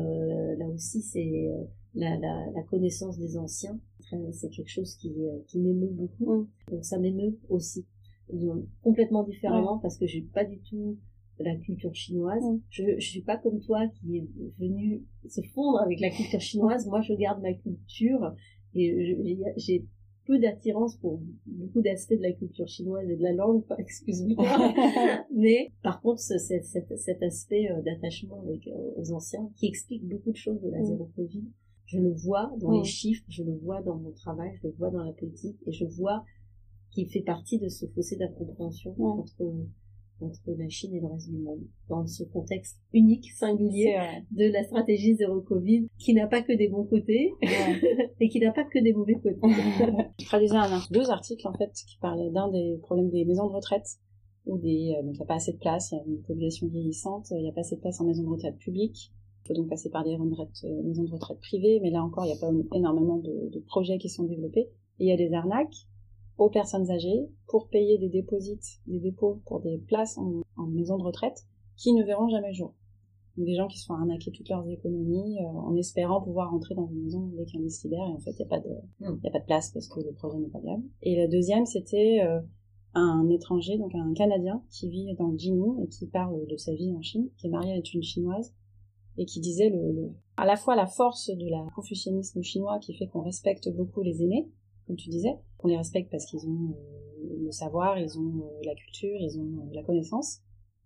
là 0.57 0.67
aussi 0.69 1.01
c'est 1.01 1.47
la, 1.93 2.17
la, 2.17 2.51
la, 2.55 2.63
connaissance 2.63 3.19
des 3.19 3.37
anciens. 3.37 3.79
C'est 4.31 4.49
quelque 4.49 4.69
chose 4.69 4.95
qui, 4.95 5.13
qui 5.47 5.59
m'émeut 5.59 5.91
beaucoup. 5.91 6.47
Donc 6.71 6.83
ça 6.83 6.97
m'émeut 6.97 7.37
aussi 7.49 7.85
complètement 8.81 9.23
différemment 9.23 9.79
parce 9.79 9.97
que 9.97 10.07
j'ai 10.07 10.21
pas 10.21 10.45
du 10.45 10.59
tout 10.59 10.97
la 11.41 11.55
culture 11.55 11.93
chinoise. 11.93 12.43
Mm. 12.43 12.59
Je, 12.69 12.83
je 12.99 13.09
suis 13.09 13.21
pas 13.21 13.37
comme 13.37 13.59
toi 13.61 13.87
qui 13.87 14.17
est 14.17 14.27
venu 14.59 15.03
se 15.27 15.41
fondre 15.53 15.81
avec 15.81 15.99
la 15.99 16.09
culture 16.09 16.41
chinoise. 16.41 16.87
Moi, 16.87 17.01
je 17.01 17.13
garde 17.13 17.41
ma 17.41 17.53
culture 17.53 18.35
et 18.73 19.17
j'ai 19.57 19.85
peu 20.25 20.39
d'attirance 20.39 20.95
pour 20.97 21.19
beaucoup 21.45 21.81
d'aspects 21.81 22.13
de 22.13 22.21
la 22.21 22.31
culture 22.31 22.67
chinoise 22.67 23.09
et 23.09 23.15
de 23.15 23.23
la 23.23 23.33
langue, 23.33 23.63
excuse-moi. 23.77 24.45
Mais 25.35 25.71
par 25.83 26.01
contre, 26.01 26.19
cet, 26.19 26.63
cet, 26.65 27.23
aspect 27.23 27.69
euh, 27.71 27.81
d'attachement 27.81 28.41
avec 28.41 28.67
euh, 28.67 28.91
aux 28.97 29.11
anciens 29.11 29.49
qui 29.55 29.67
explique 29.67 30.07
beaucoup 30.07 30.31
de 30.31 30.37
choses 30.37 30.61
de 30.61 30.69
la 30.69 30.79
mm. 30.79 30.85
zéro 30.85 31.09
Covid. 31.15 31.43
Je 31.85 31.99
le 31.99 32.11
vois 32.11 32.53
dans 32.59 32.71
les 32.71 32.81
mm. 32.81 32.85
chiffres, 32.85 33.25
je 33.29 33.43
le 33.43 33.53
vois 33.57 33.81
dans 33.81 33.97
mon 33.97 34.11
travail, 34.11 34.51
je 34.61 34.67
le 34.67 34.73
vois 34.77 34.91
dans 34.91 35.03
la 35.03 35.11
politique 35.11 35.57
et 35.65 35.71
je 35.71 35.85
vois 35.85 36.23
qui 36.91 37.05
fait 37.05 37.21
partie 37.21 37.57
de 37.57 37.69
ce 37.69 37.85
fossé 37.87 38.17
d'incompréhension 38.17 38.95
entre, 38.99 39.43
entre 40.21 40.51
la 40.57 40.69
Chine 40.69 40.93
et 40.93 40.99
le 40.99 41.07
reste 41.07 41.29
du 41.29 41.37
monde, 41.37 41.61
dans 41.89 42.05
ce 42.05 42.23
contexte 42.23 42.77
unique, 42.93 43.31
singulier 43.31 43.97
de 44.31 44.45
la 44.51 44.63
stratégie 44.63 45.15
zéro 45.15 45.41
Covid, 45.41 45.87
qui 45.97 46.13
n'a 46.13 46.27
pas 46.27 46.41
que 46.41 46.53
des 46.53 46.67
bons 46.67 46.83
côtés 46.83 47.31
et 48.19 48.29
qui 48.29 48.39
n'a 48.39 48.51
pas 48.51 48.65
que 48.65 48.79
des 48.79 48.93
mauvais 48.93 49.15
côtés. 49.15 49.39
Je 50.19 50.25
traduisais 50.25 50.55
un, 50.55 50.81
deux 50.91 51.09
articles 51.09 51.47
en 51.47 51.53
fait 51.53 51.71
qui 51.87 51.97
parlaient 51.97 52.31
d'un 52.31 52.49
des 52.49 52.77
problèmes 52.81 53.09
des 53.09 53.25
maisons 53.25 53.47
de 53.47 53.53
retraite 53.53 53.87
où 54.45 54.57
des, 54.57 54.95
euh, 54.97 55.03
donc 55.03 55.15
il 55.15 55.19
n'y 55.19 55.23
a 55.23 55.27
pas 55.27 55.35
assez 55.35 55.53
de 55.53 55.59
place, 55.59 55.91
il 55.91 55.97
y 55.97 55.99
a 55.99 56.03
une 56.05 56.21
population 56.21 56.67
vieillissante, 56.67 57.27
il 57.31 57.43
n'y 57.43 57.49
a 57.49 57.53
pas 57.53 57.61
assez 57.61 57.75
de 57.75 57.81
place 57.81 57.99
en 58.01 58.05
maison 58.05 58.23
de 58.23 58.29
retraite 58.29 58.57
publique. 58.57 59.11
Il 59.43 59.47
faut 59.47 59.53
donc 59.53 59.69
passer 59.69 59.89
par 59.89 60.03
des 60.03 60.13
euh, 60.13 60.83
maisons 60.83 61.03
de 61.03 61.11
retraite 61.11 61.39
privées, 61.39 61.79
mais 61.81 61.89
là 61.89 62.03
encore, 62.03 62.25
il 62.25 62.27
n'y 62.27 62.37
a 62.37 62.39
pas 62.39 62.51
énormément 62.75 63.17
de, 63.17 63.49
de 63.51 63.59
projets 63.59 63.97
qui 63.97 64.09
sont 64.09 64.23
développés. 64.23 64.69
Et 64.99 65.05
il 65.05 65.07
y 65.07 65.11
a 65.11 65.17
des 65.17 65.33
arnaques 65.33 65.87
aux 66.37 66.49
personnes 66.49 66.89
âgées 66.89 67.29
pour 67.47 67.67
payer 67.67 67.97
des 67.97 68.09
dépôts, 68.09 68.39
des 68.39 68.99
dépôts 68.99 69.41
pour 69.45 69.59
des 69.61 69.77
places 69.77 70.17
en, 70.17 70.41
maison 70.67 70.97
de 70.97 71.03
retraite 71.03 71.45
qui 71.75 71.93
ne 71.93 72.03
verront 72.03 72.29
jamais 72.29 72.49
le 72.49 72.53
jour. 72.53 72.73
Donc 73.37 73.45
des 73.45 73.55
gens 73.55 73.67
qui 73.67 73.79
se 73.79 73.85
font 73.85 73.93
arnaquer 73.93 74.31
toutes 74.31 74.49
leurs 74.49 74.67
économies 74.67 75.39
euh, 75.39 75.47
en 75.47 75.75
espérant 75.75 76.21
pouvoir 76.21 76.51
rentrer 76.51 76.75
dans 76.75 76.87
une 76.87 77.03
maison 77.03 77.31
avec 77.33 77.55
un 77.55 77.59
liste 77.59 77.85
et 77.85 77.95
en 77.97 78.19
fait 78.19 78.31
il 78.31 78.37
n'y 78.37 78.45
a 78.45 78.47
pas 78.47 78.59
de 78.59 78.69
hmm. 78.99 79.19
y 79.23 79.27
a 79.27 79.31
pas 79.31 79.39
de 79.39 79.45
place 79.45 79.71
parce 79.71 79.87
que 79.87 80.01
le 80.01 80.11
projet 80.13 80.37
n'est 80.37 80.49
pas 80.49 80.59
viable. 80.59 80.83
Et 81.01 81.15
la 81.15 81.27
deuxième 81.27 81.65
c'était 81.65 82.21
euh, 82.23 82.41
un 82.93 83.29
étranger 83.29 83.77
donc 83.77 83.95
un 83.95 84.13
Canadien 84.13 84.61
qui 84.69 84.89
vit 84.89 85.15
dans 85.15 85.35
Jining 85.37 85.81
et 85.83 85.87
qui 85.87 86.07
parle 86.07 86.45
de 86.45 86.57
sa 86.57 86.73
vie 86.73 86.93
en 86.93 87.01
Chine, 87.01 87.29
qui 87.37 87.47
est 87.47 87.49
marié 87.49 87.71
avec 87.71 87.93
une 87.93 88.03
chinoise 88.03 88.53
et 89.17 89.25
qui 89.25 89.39
disait 89.39 89.69
le, 89.69 90.11
à 90.37 90.45
la 90.45 90.55
fois 90.55 90.75
la 90.75 90.87
force 90.87 91.29
de 91.29 91.49
la 91.49 91.65
confucianisme 91.75 92.41
chinois 92.41 92.79
qui 92.79 92.93
fait 92.93 93.07
qu'on 93.07 93.21
respecte 93.21 93.69
beaucoup 93.69 94.01
les 94.01 94.23
aînés 94.23 94.49
tu 94.95 95.09
disais, 95.09 95.35
qu'on 95.57 95.67
les 95.67 95.77
respecte 95.77 96.11
parce 96.11 96.25
qu'ils 96.25 96.45
ont 96.47 96.75
euh, 97.21 97.45
le 97.45 97.51
savoir, 97.51 97.97
ils 97.97 98.17
ont 98.17 98.43
euh, 98.43 98.65
la 98.65 98.75
culture, 98.75 99.17
ils 99.19 99.39
ont 99.39 99.61
euh, 99.61 99.73
la 99.73 99.83
connaissance. 99.83 100.39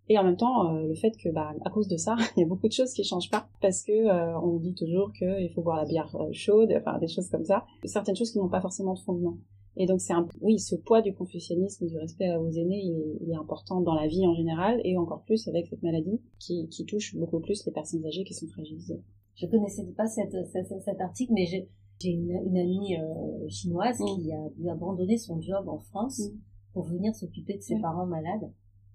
Et 0.08 0.20
en 0.20 0.24
même 0.24 0.38
temps, 0.38 0.72
le 0.72 0.94
fait 0.94 1.18
que, 1.18 1.30
bah, 1.30 1.52
à 1.66 1.72
cause 1.72 1.88
de 1.88 1.98
ça, 1.98 2.16
il 2.38 2.42
y 2.42 2.44
a 2.44 2.46
beaucoup 2.46 2.68
de 2.68 2.74
choses 2.74 2.94
qui 2.94 3.04
changent 3.04 3.32
pas, 3.32 3.50
parce 3.60 3.82
que 3.82 4.38
on 4.38 4.60
dit 4.60 4.76
toujours 4.76 5.12
qu'il 5.14 5.50
faut 5.56 5.64
boire 5.64 5.78
la 5.78 5.86
bière 5.86 6.16
chaude, 6.32 6.72
enfin 6.78 7.00
des 7.00 7.08
choses 7.08 7.28
comme 7.30 7.44
ça, 7.44 7.66
certaines 7.86 8.16
choses 8.16 8.32
qui 8.32 8.38
n'ont 8.38 8.48
pas 8.48 8.62
forcément 8.62 8.94
de 8.94 9.00
fondement. 9.00 9.38
Et 9.78 9.88
donc 9.88 10.02
c'est 10.02 10.14
un, 10.14 10.28
oui, 10.42 10.60
ce 10.60 10.76
poids 10.76 11.02
du 11.02 11.16
confucianisme, 11.16 11.88
du 11.88 11.98
respect 11.98 12.36
aux 12.36 12.52
aînés, 12.52 12.84
il 13.20 13.32
est, 13.32 13.36
important 13.36 13.82
dans 13.82 13.96
la 13.96 14.06
vie 14.06 14.28
en 14.28 14.36
général, 14.36 14.80
et 14.84 14.96
encore 14.96 15.24
plus 15.24 15.48
avec 15.48 15.66
cette 15.66 15.82
maladie 15.82 16.22
qui, 16.38 16.70
touche 16.88 17.16
beaucoup 17.16 17.40
plus 17.40 17.66
les 17.66 17.72
personnes 17.72 18.06
âgées 18.06 18.24
qui 18.26 18.36
sont 18.36 18.48
fragilisées. 18.48 19.02
Je 19.34 19.48
connaissais 19.48 19.84
pas 19.98 20.06
cet 20.06 21.02
article, 21.02 21.34
mais 21.34 21.48
j'ai 21.48 21.68
j'ai 22.00 22.10
une, 22.10 22.32
une, 22.32 22.58
amie 22.58 22.98
euh, 22.98 23.48
chinoise 23.48 24.00
mm. 24.00 24.06
qui 24.06 24.34
a 24.34 24.50
dû 24.58 24.70
abandonner 24.70 25.18
son 25.18 25.40
job 25.40 25.68
en 25.68 25.80
France 25.80 26.20
mm. 26.20 26.38
pour 26.74 26.84
venir 26.84 27.16
s'occuper 27.16 27.58
de 27.58 27.62
ses 27.62 27.80
parents 27.80 28.06
malades 28.06 28.52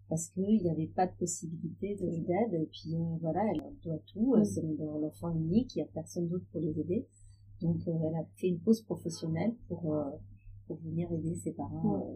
parce 0.09 0.29
qu'il 0.29 0.61
n'y 0.63 0.71
avait 0.71 0.89
pas 0.89 1.07
de 1.07 1.13
possibilité 1.19 1.95
d'aide 1.95 2.55
et 2.55 2.69
puis 2.71 2.95
euh, 2.95 3.17
voilà 3.21 3.43
elle 3.53 3.63
doit 3.83 3.99
tout 4.07 4.37
mm. 4.37 4.45
c'est 4.45 4.63
l'enfant 5.01 5.31
unique 5.31 5.75
il 5.75 5.79
n'y 5.79 5.83
a 5.83 5.87
personne 5.93 6.29
d'autre 6.29 6.47
pour 6.53 6.61
les 6.61 6.79
aider 6.79 7.07
donc 7.63 7.77
euh, 7.89 7.93
elle 8.09 8.17
a 8.17 8.25
fait 8.37 8.49
une 8.49 8.61
pause 8.61 8.83
professionnelle 8.83 9.55
pour 9.69 9.97
pour 10.67 10.77
venir 10.79 11.11
aider 11.13 11.35
ses 11.35 11.53
parents 11.53 12.07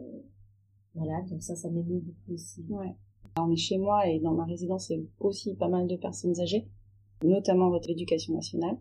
malades 0.94 1.28
donc 1.28 1.42
ça 1.42 1.56
ça 1.56 1.70
m'émeut 1.70 2.00
beaucoup 2.00 2.34
aussi 2.34 2.64
ouais. 2.68 2.94
on 3.38 3.50
est 3.50 3.56
chez 3.56 3.78
moi 3.78 4.06
et 4.06 4.20
dans 4.20 4.34
ma 4.34 4.44
résidence 4.44 4.90
il 4.90 4.98
y 4.98 5.00
a 5.00 5.04
aussi 5.20 5.54
pas 5.54 5.68
mal 5.68 5.86
de 5.86 5.96
personnes 5.96 6.38
âgées 6.40 6.68
notamment 7.22 7.70
votre 7.70 7.90
éducation 7.90 8.34
nationale 8.34 8.76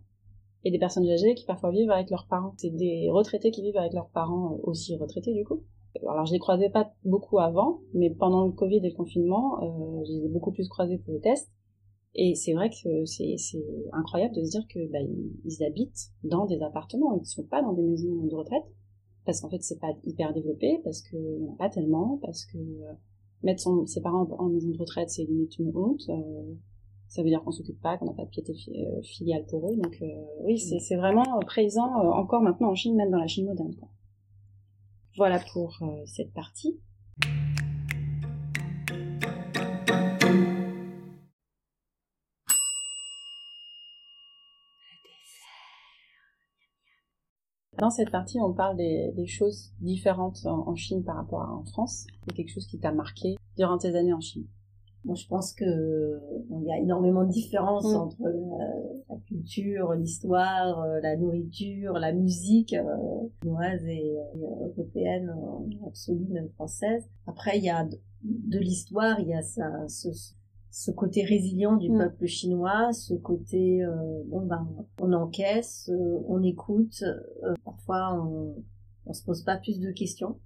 et 0.64 0.72
des 0.72 0.80
personnes 0.80 1.08
âgées 1.10 1.36
qui 1.36 1.46
parfois 1.46 1.72
vivent 1.72 1.92
avec 1.92 2.10
leurs 2.10 2.28
parents. 2.28 2.54
C'est 2.58 2.70
des 2.70 3.10
retraités 3.10 3.52
qui 3.52 3.62
vivent 3.62 3.78
avec 3.78 3.94
leurs 3.94 4.10
parents 4.10 4.58
aussi 4.64 4.96
retraités 4.96 5.34
du 5.34 5.44
coup. 5.44 5.64
Alors 6.02 6.26
je 6.26 6.34
les 6.34 6.40
croisais 6.40 6.70
pas 6.70 6.92
beaucoup 7.06 7.40
avant, 7.40 7.82
mais 7.94 8.10
pendant 8.10 8.46
le 8.46 8.52
Covid 8.52 8.78
et 8.78 8.90
le 8.90 8.96
confinement, 8.96 9.62
euh, 9.62 10.04
je 10.06 10.12
les 10.12 10.26
ai 10.26 10.30
beaucoup 10.30 10.52
plus 10.52 10.68
croisés 10.68 10.98
pour 10.98 11.14
les 11.14 11.20
tests. 11.20 11.52
Et 12.16 12.36
c'est 12.36 12.54
vrai 12.54 12.70
que 12.70 13.06
c'est 13.06 13.36
incroyable 13.92 14.36
de 14.36 14.44
se 14.44 14.52
dire 14.52 14.68
que 14.70 14.92
bah, 14.92 15.00
ils, 15.02 15.64
habitent 15.64 16.12
dans 16.24 16.46
des 16.46 16.62
appartements, 16.62 17.16
ils 17.16 17.22
ne 17.22 17.26
sont 17.26 17.44
pas 17.44 17.62
dans 17.62 17.74
des 17.74 17.82
maisons 17.82 18.26
de 18.26 18.36
retraite, 18.36 18.64
parce 19.26 19.42
qu'en 19.42 19.50
fait 19.50 19.62
c'est 19.64 19.80
pas 19.80 19.94
hyper 20.04 20.32
développé, 20.32 20.80
parce 20.84 21.02
en 21.14 21.54
a 21.54 21.58
pas 21.58 21.70
tellement, 21.70 22.20
parce 22.22 22.46
que 22.46 22.58
euh, 22.58 22.94
mettre 23.42 23.62
son, 23.62 23.88
ses 23.88 24.02
parents 24.02 24.28
en, 24.38 24.50
maison 24.50 24.70
de 24.70 24.78
retraite 24.78 25.10
c'est 25.10 25.24
limite 25.24 25.58
une 25.58 25.76
honte. 25.76 26.04
Euh, 26.10 26.54
ça 27.14 27.22
veut 27.22 27.30
dire 27.30 27.44
qu'on 27.44 27.52
s'occupe 27.52 27.80
pas, 27.80 27.96
qu'on 28.00 28.06
n'a 28.06 28.14
pas 28.14 28.26
de 28.26 28.30
piété 28.30 28.54
euh, 28.54 29.02
filiale 29.04 29.46
pour 29.46 29.70
eux. 29.70 29.76
Donc 29.76 29.96
euh, 30.02 30.08
oui, 30.40 30.56
mm. 30.56 30.80
c'est 30.80 30.96
vraiment 30.96 31.38
euh, 31.38 31.46
présent 31.46 31.86
encore 31.86 32.42
maintenant 32.42 32.70
en 32.70 32.76
Chine, 32.76 32.96
même 32.96 33.12
dans 33.12 33.20
la 33.20 33.28
Chine 33.28 33.46
moderne. 33.46 33.76
Quoi. 33.76 33.88
Voilà 35.16 35.40
pour 35.54 35.78
cette 36.08 36.34
partie. 36.34 36.80
Dans 47.78 47.92
cette 47.92 48.10
partie, 48.10 48.40
on 48.40 48.54
parle 48.54 48.78
des, 48.78 49.28
choses 49.28 49.72
différentes 49.82 50.48
en, 50.48 50.74
Chine 50.74 51.04
par 51.04 51.18
rapport 51.18 51.44
à 51.44 51.54
en 51.54 51.64
France. 51.66 52.08
C'est 52.26 52.34
quelque 52.34 52.52
chose 52.52 52.66
qui 52.66 52.80
t'a 52.80 52.92
marqué 52.92 53.36
durant 53.56 53.78
tes 53.78 53.96
années 53.96 54.14
en 54.14 54.22
Chine 54.22 54.48
Moi, 55.06 55.16
je 55.16 55.28
pense 55.28 55.54
que 55.54 56.20
il 56.50 56.64
y 56.66 56.72
a 56.72 56.78
énormément 56.80 57.24
de 57.26 57.30
différences 57.32 57.92
Mm. 57.94 57.98
entre 57.98 58.22
la, 58.24 58.68
la 59.10 59.16
culture, 59.28 59.94
l'histoire, 59.94 60.80
euh, 60.82 61.00
la 61.02 61.18
nourriture, 61.18 61.94
la 61.94 62.14
musique 62.14 62.74
euh, 62.74 63.28
chinoise 63.42 63.84
et, 63.86 64.16
et 64.16 64.46
européenne, 64.78 65.30
en 65.30 65.68
absolu, 65.88 66.26
même 66.30 66.50
française. 66.50 67.04
Après, 67.28 67.58
il 67.58 67.66
y 67.66 67.70
a 67.70 67.84
de, 67.84 67.98
de 68.24 68.60
l'histoire, 68.60 69.20
il 69.20 69.28
y 69.28 69.34
a 69.34 69.42
ça, 69.42 69.88
ce, 69.90 70.08
ce 70.72 70.92
côté 70.92 71.24
résilient 71.24 71.76
du 71.76 71.90
Mm. 71.92 71.98
peuple 72.00 72.26
chinois, 72.26 72.94
ce 72.94 73.14
côté, 73.16 73.84
euh, 73.84 74.24
bon 74.28 74.46
ben, 74.46 74.66
on 75.02 75.12
encaisse, 75.12 75.90
euh, 75.94 76.20
on 76.30 76.42
écoute, 76.44 77.04
euh, 77.04 77.54
parfois 77.66 78.20
on, 78.24 78.56
on 79.06 79.12
se 79.14 79.24
pose 79.26 79.44
pas 79.44 79.58
plus 79.58 79.80
de 79.82 79.92
questions. 79.92 80.40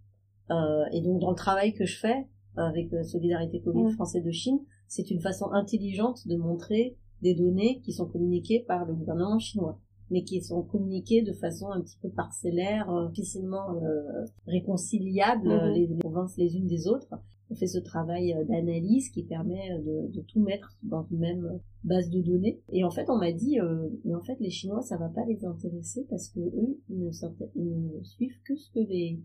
Euh, 0.50 0.86
et 0.94 1.02
donc 1.02 1.20
dans 1.20 1.30
le 1.30 1.36
travail 1.36 1.74
que 1.74 1.86
je 1.86 2.00
fais 2.00 2.26
avec 2.58 2.92
euh, 2.94 3.04
Solidarité 3.04 3.62
Covid 3.62 3.84
Mm. 3.84 3.92
français 3.92 4.22
de 4.22 4.32
Chine, 4.32 4.60
c'est 4.88 5.10
une 5.12 5.20
façon 5.22 5.52
intelligente 5.52 6.28
de 6.28 6.36
montrer 6.36 6.96
des 7.22 7.34
données 7.34 7.80
qui 7.84 7.94
sont 7.94 8.06
communiquées 8.08 8.64
par 8.68 8.86
le 8.86 8.94
gouvernement 8.94 9.40
chinois, 9.40 9.80
mais 10.12 10.24
qui 10.24 10.42
sont 10.42 10.62
communiquées 10.64 11.22
de 11.22 11.34
façon 11.34 11.70
un 11.72 11.82
petit 11.82 11.98
peu 12.02 12.10
parcellaire, 12.10 12.90
euh, 12.90 13.10
difficilement 13.10 13.76
euh, 13.84 14.26
réconciliable 14.46 15.48
Mhm. 15.48 15.52
euh, 15.54 15.72
les, 15.74 15.88
les 15.88 15.96
provinces 15.96 16.38
les 16.38 16.56
unes 16.56 16.68
des 16.68 16.88
autres. 16.88 17.14
On 17.50 17.56
fait 17.56 17.68
ce 17.68 17.80
travail 17.80 18.34
euh, 18.34 18.44
d'analyse 18.44 19.10
qui 19.10 19.24
permet 19.24 19.70
de, 19.80 20.12
de 20.14 20.22
tout 20.22 20.42
mettre 20.42 20.78
dans 20.84 21.06
une 21.12 21.20
même 21.20 21.60
base 21.84 22.10
de 22.10 22.22
données. 22.22 22.60
Et 22.74 22.84
en 22.84 22.92
fait, 22.92 23.10
on 23.10 23.18
m'a 23.18 23.32
dit, 23.32 23.60
euh, 23.60 23.88
mais 24.04 24.16
en 24.16 24.22
fait, 24.22 24.38
les 24.42 24.50
Chinois, 24.50 24.82
ça 24.82 24.98
va 24.98 25.08
pas 25.08 25.26
les 25.26 25.46
intéresser 25.46 26.06
parce 26.10 26.28
que 26.28 26.40
eux, 26.42 26.78
ils 26.90 27.00
ne, 27.00 27.10
ils 27.56 27.82
ne 27.98 28.04
suivent 28.04 28.42
que 28.46 28.56
ce 28.56 28.70
que 28.72 28.80
les 28.80 29.20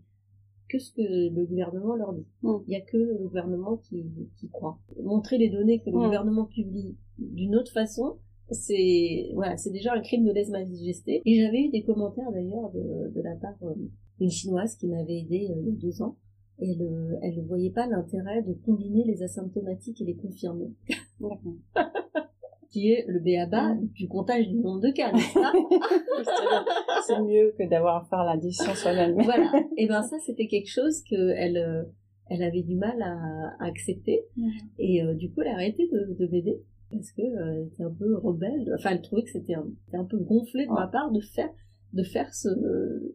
que 0.73 0.79
ce 0.79 0.91
que 0.91 1.01
le 1.01 1.45
gouvernement 1.45 1.95
leur 1.95 2.13
dit. 2.13 2.25
Mm. 2.41 2.51
Il 2.67 2.73
y 2.73 2.75
a 2.75 2.81
que 2.81 2.97
le 2.97 3.27
gouvernement 3.27 3.77
qui, 3.77 4.03
qui 4.37 4.49
croit. 4.49 4.79
Montrer 5.01 5.37
les 5.37 5.49
données 5.49 5.79
que 5.79 5.89
le 5.91 5.97
Mm. 5.97 6.03
gouvernement 6.05 6.45
publie 6.45 6.95
d'une 7.19 7.55
autre 7.55 7.71
façon, 7.71 8.17
c'est 8.49 9.29
voilà, 9.35 9.55
c'est 9.57 9.71
déjà 9.71 9.93
un 9.93 10.01
crime 10.01 10.25
de 10.25 10.31
lèse-majesté. 10.31 11.21
Et 11.25 11.39
j'avais 11.41 11.61
eu 11.65 11.69
des 11.69 11.83
commentaires 11.83 12.31
d'ailleurs 12.31 12.71
de, 12.71 13.11
de 13.15 13.21
la 13.21 13.35
part 13.35 13.55
euh, 13.63 13.73
d'une 14.19 14.31
chinoise 14.31 14.75
qui 14.75 14.87
m'avait 14.87 15.19
aidé 15.19 15.47
euh, 15.51 15.61
il 15.61 15.67
y 15.67 15.71
a 15.71 15.75
deux 15.79 16.01
ans. 16.01 16.17
Et 16.59 16.71
elle, 16.71 16.81
euh, 16.81 17.15
elle 17.21 17.37
ne 17.37 17.43
voyait 17.43 17.71
pas 17.71 17.87
l'intérêt 17.87 18.41
de 18.43 18.53
combiner 18.53 19.03
les 19.05 19.23
asymptomatiques 19.23 20.01
et 20.01 20.05
les 20.05 20.15
confirmés, 20.15 20.71
D'accord. 21.19 21.53
qui 22.73 22.91
est 22.91 23.05
le 23.07 23.19
béaba 23.19 23.75
Mm. 23.75 23.87
du 23.93 24.07
comptage 24.07 24.47
du 24.49 24.57
nombre 24.57 24.81
de 24.81 24.89
cas, 24.89 25.11
n'est-ce 25.11 25.33
pas 25.33 25.53
C'est 27.07 27.21
mieux 27.21 27.53
que 27.57 27.69
d'avoir 27.69 27.97
à 28.03 28.05
faire 28.09 28.23
l'addition 28.23 28.73
soi-même. 28.73 29.13
voilà. 29.21 29.51
Et 29.77 29.87
ben 29.87 30.01
ça, 30.01 30.17
c'était 30.25 30.47
quelque 30.47 30.69
chose 30.69 31.03
que 31.09 31.29
elle, 31.37 31.57
euh, 31.57 31.83
elle 32.29 32.41
avait 32.43 32.63
du 32.63 32.75
mal 32.75 32.99
à, 33.01 33.63
à 33.63 33.67
accepter. 33.67 34.23
Mhm. 34.35 34.51
Et 34.79 35.03
euh, 35.03 35.13
du 35.13 35.31
coup, 35.31 35.41
elle 35.41 35.49
a 35.49 35.53
arrêté 35.53 35.87
de, 35.91 36.15
de 36.17 36.27
m'aider 36.31 36.57
parce 36.91 37.11
que 37.11 37.21
euh, 37.21 37.53
elle 37.57 37.67
était 37.67 37.83
un 37.83 37.93
peu 37.93 38.17
rebelle. 38.17 38.73
Enfin, 38.77 38.89
elle 38.91 39.01
trouvait 39.01 39.23
que 39.23 39.29
c'était 39.31 39.55
un, 39.55 40.03
peu 40.05 40.17
gonflé 40.17 40.65
de 40.65 40.71
ma 40.71 40.87
part 40.87 41.11
de 41.11 41.19
faire 41.21 41.49
de 41.93 42.01
faire 42.01 42.33
ce, 42.33 42.49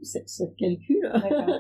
ce, 0.02 0.18
ce 0.26 0.44
calcul. 0.56 1.00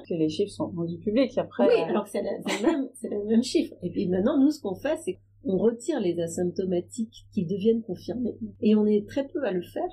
Que 0.08 0.14
les 0.14 0.28
chiffres 0.28 0.52
sont 0.52 0.68
rendus 0.68 0.98
publics 0.98 1.36
après. 1.36 1.66
Oui, 1.66 1.80
euh, 1.80 1.90
alors 1.90 2.04
que 2.04 2.10
c'est 2.10 2.22
le 2.22 2.66
même, 2.66 2.88
c'est 2.94 3.08
le 3.08 3.24
même 3.24 3.42
chiffre. 3.42 3.74
Et 3.82 3.90
puis 3.90 4.06
maintenant, 4.08 4.38
nous, 4.38 4.50
ce 4.52 4.60
qu'on 4.62 4.76
fait, 4.76 4.96
c'est 5.04 5.18
qu'on 5.42 5.56
retire 5.56 6.00
les 6.00 6.18
asymptomatiques 6.20 7.26
qui 7.32 7.46
deviennent 7.46 7.82
confirmés. 7.82 8.36
Et 8.60 8.74
on 8.74 8.86
est 8.86 9.06
très 9.06 9.26
peu 9.26 9.44
à 9.44 9.52
le 9.52 9.62
faire 9.62 9.90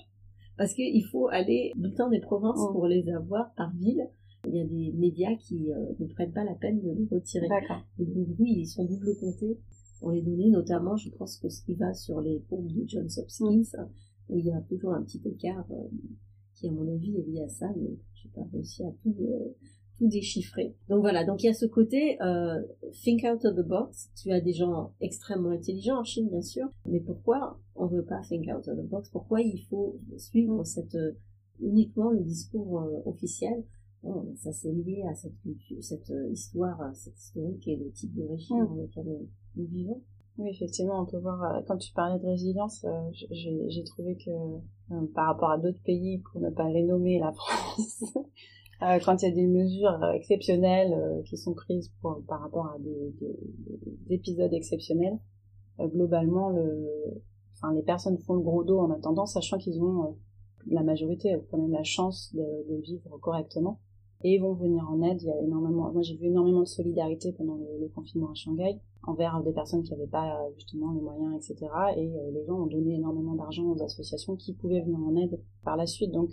parce 0.58 0.74
qu'il 0.74 1.04
faut 1.06 1.28
aller 1.28 1.72
bulletin 1.76 2.10
des 2.10 2.20
provinces 2.20 2.60
Mm. 2.60 2.74
pour 2.74 2.88
les 2.88 3.10
avoir 3.10 3.54
par 3.56 3.74
ville. 3.76 4.08
Il 4.48 4.56
y 4.56 4.62
a 4.62 4.66
des 4.66 4.92
médias 4.94 5.36
qui 5.36 5.72
euh, 5.72 5.94
ne 6.00 6.06
prennent 6.08 6.32
pas 6.32 6.44
la 6.44 6.54
peine 6.54 6.80
de 6.80 6.92
les 6.92 7.08
retirer. 7.12 7.48
D'accord. 7.48 7.82
Et 8.00 8.06
donc, 8.06 8.28
oui, 8.40 8.54
ils 8.60 8.68
sont 8.68 8.86
double 8.86 9.18
comptés 9.20 9.58
pour 10.00 10.12
les 10.12 10.22
données, 10.22 10.50
notamment, 10.50 10.98
je 10.98 11.10
pense 11.10 11.38
que 11.38 11.50
ce 11.50 11.64
qui 11.64 11.74
va 11.74 11.94
sur 11.94 12.22
les 12.22 12.40
pompes 12.48 12.72
de 12.72 12.84
Johns 12.88 13.08
Hopkins, 13.18 13.64
hein, 13.78 13.90
où 14.30 14.38
il 14.38 14.46
y 14.46 14.52
a 14.52 14.62
toujours 14.62 14.94
un 14.94 15.02
petit 15.02 15.22
écart 15.26 15.66
euh, 15.72 15.88
qui, 16.54 16.68
à 16.68 16.72
mon 16.72 16.88
avis, 16.94 17.18
est 17.18 17.24
lié 17.28 17.42
à 17.42 17.48
ça, 17.50 17.74
mais 17.76 17.98
j'ai 18.14 18.30
pas 18.30 18.46
réussi 18.52 18.84
à 18.84 18.92
tout, 19.02 19.16
euh, 19.22 19.56
tout 19.98 20.08
déchiffrer. 20.08 20.76
Donc 20.90 21.02
voilà, 21.02 21.24
donc 21.24 21.44
il 21.44 21.48
y 21.48 21.50
a 21.50 21.54
ce 21.54 21.66
côté 21.66 22.22
euh, 22.22 22.62
think 23.04 23.24
out 23.24 23.44
of 23.46 23.56
the 23.56 23.68
box. 23.68 24.10
Tu 24.22 24.32
as 24.32 24.42
des 24.42 24.54
gens 24.54 24.92
extrêmement 25.02 25.52
intelligents 25.52 26.00
en 26.00 26.04
Chine, 26.04 26.30
bien 26.30 26.42
sûr, 26.42 26.68
mais 26.86 27.00
pourquoi 27.00 27.60
on 27.76 27.88
veut 27.88 28.04
pas 28.06 28.22
think 28.28 28.48
out 28.48 28.68
of 28.68 28.78
the 28.78 28.88
box? 28.90 29.10
Pourquoi 29.10 29.42
il 29.42 29.60
faut 29.70 30.00
suivre 30.18 30.64
cette 30.66 30.96
euh, 30.96 31.14
uniquement 31.62 32.10
le 32.12 32.22
discours 32.24 32.82
euh, 32.82 33.02
officiel? 33.06 33.64
Bon, 34.04 34.36
ça 34.36 34.52
c'est 34.52 34.72
lié 34.72 35.04
à 35.10 35.16
cette 35.16 35.36
culture, 35.42 35.84
cette 35.84 36.12
euh, 36.12 36.30
histoire, 36.30 36.80
cette 36.94 37.18
historique 37.18 37.68
et 37.68 37.76
le 37.76 37.90
type 37.92 38.14
de 38.14 38.24
régime 38.24 38.58
Mm. 38.58 38.68
dans 38.68 38.82
lequel 38.82 39.08
euh, 39.08 39.26
nous 39.56 39.66
vivons. 39.66 40.02
Oui, 40.38 40.50
effectivement, 40.50 41.02
on 41.02 41.06
peut 41.06 41.18
voir, 41.18 41.64
quand 41.66 41.78
tu 41.78 41.94
parlais 41.94 42.20
de 42.20 42.26
résilience, 42.26 42.86
j'ai 43.14 43.84
trouvé 43.86 44.18
que 44.18 44.30
par 45.14 45.28
rapport 45.28 45.50
à 45.50 45.58
d'autres 45.58 45.82
pays, 45.86 46.22
pour 46.30 46.42
ne 46.42 46.50
pas 46.50 46.70
les 46.70 46.84
nommer 46.84 47.20
la 47.20 47.32
France, 47.34 48.04
euh, 48.82 49.00
quand 49.04 49.22
il 49.22 49.30
y 49.30 49.32
a 49.32 49.36
des 49.36 49.48
mesures 49.48 50.04
euh, 50.04 50.12
exceptionnelles 50.14 50.94
euh, 50.94 51.22
qui 51.24 51.38
sont 51.38 51.54
prises 51.54 51.92
par 52.28 52.42
rapport 52.42 52.68
à 52.68 52.78
des, 52.80 53.14
des- 53.20 53.38
des 54.08 54.16
épisodes 54.16 54.54
exceptionnels, 54.54 55.18
globalement, 55.80 56.52
les 57.74 57.82
personnes 57.84 58.18
font 58.20 58.36
le 58.36 58.42
gros 58.42 58.64
dos 58.64 58.80
en 58.80 58.92
attendant, 58.92 59.26
sachant 59.26 59.58
qu'ils 59.58 59.82
ont, 59.82 60.16
la 60.68 60.84
majorité 60.84 61.36
quand 61.52 61.58
même 61.58 61.72
la 61.72 61.84
chance 61.84 62.34
de, 62.34 62.82
vivre 62.82 63.18
correctement. 63.20 63.80
Et 64.24 64.40
vont 64.40 64.54
venir 64.54 64.90
en 64.90 65.02
aide. 65.04 65.22
Il 65.22 65.28
y 65.28 65.32
a 65.32 65.40
énormément, 65.42 65.92
moi 65.92 66.02
j'ai 66.02 66.16
vu 66.16 66.28
énormément 66.28 66.62
de 66.62 66.66
solidarité 66.66 67.34
pendant 67.34 67.56
le, 67.56 67.66
le 67.82 67.88
confinement 67.90 68.32
à 68.32 68.34
Shanghai 68.34 68.80
envers 69.04 69.44
des 69.44 69.52
personnes 69.52 69.84
qui 69.84 69.92
n'avaient 69.92 70.08
pas 70.08 70.40
justement 70.56 70.94
les 70.94 71.02
moyens, 71.02 71.36
etc. 71.36 71.70
Et 71.98 72.08
les 72.34 72.46
gens 72.46 72.56
ont 72.62 72.66
donné 72.68 72.96
énormément 72.96 73.36
d'argent 73.36 73.66
aux 73.66 73.84
associations 73.84 74.36
qui 74.38 74.54
pouvaient 74.54 74.82
venir 74.82 74.98
en 75.00 75.16
aide 75.18 75.40
par 75.64 75.76
la 75.76 75.86
suite. 75.86 76.12
Donc 76.12 76.32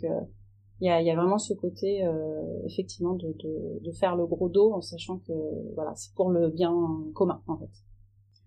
il 0.82 0.86
y, 0.86 0.90
a, 0.90 1.00
y 1.00 1.10
a 1.10 1.14
vraiment 1.14 1.38
ce 1.38 1.54
côté 1.54 2.04
euh, 2.04 2.42
effectivement 2.66 3.14
de, 3.14 3.28
de, 3.38 3.84
de 3.84 3.92
faire 3.92 4.16
le 4.16 4.26
gros 4.26 4.48
dos 4.48 4.72
en 4.72 4.80
sachant 4.80 5.18
que 5.18 5.32
voilà 5.76 5.92
c'est 5.94 6.12
pour 6.14 6.30
le 6.30 6.50
bien 6.50 6.74
commun 7.14 7.40
en 7.46 7.56
fait. 7.56 7.70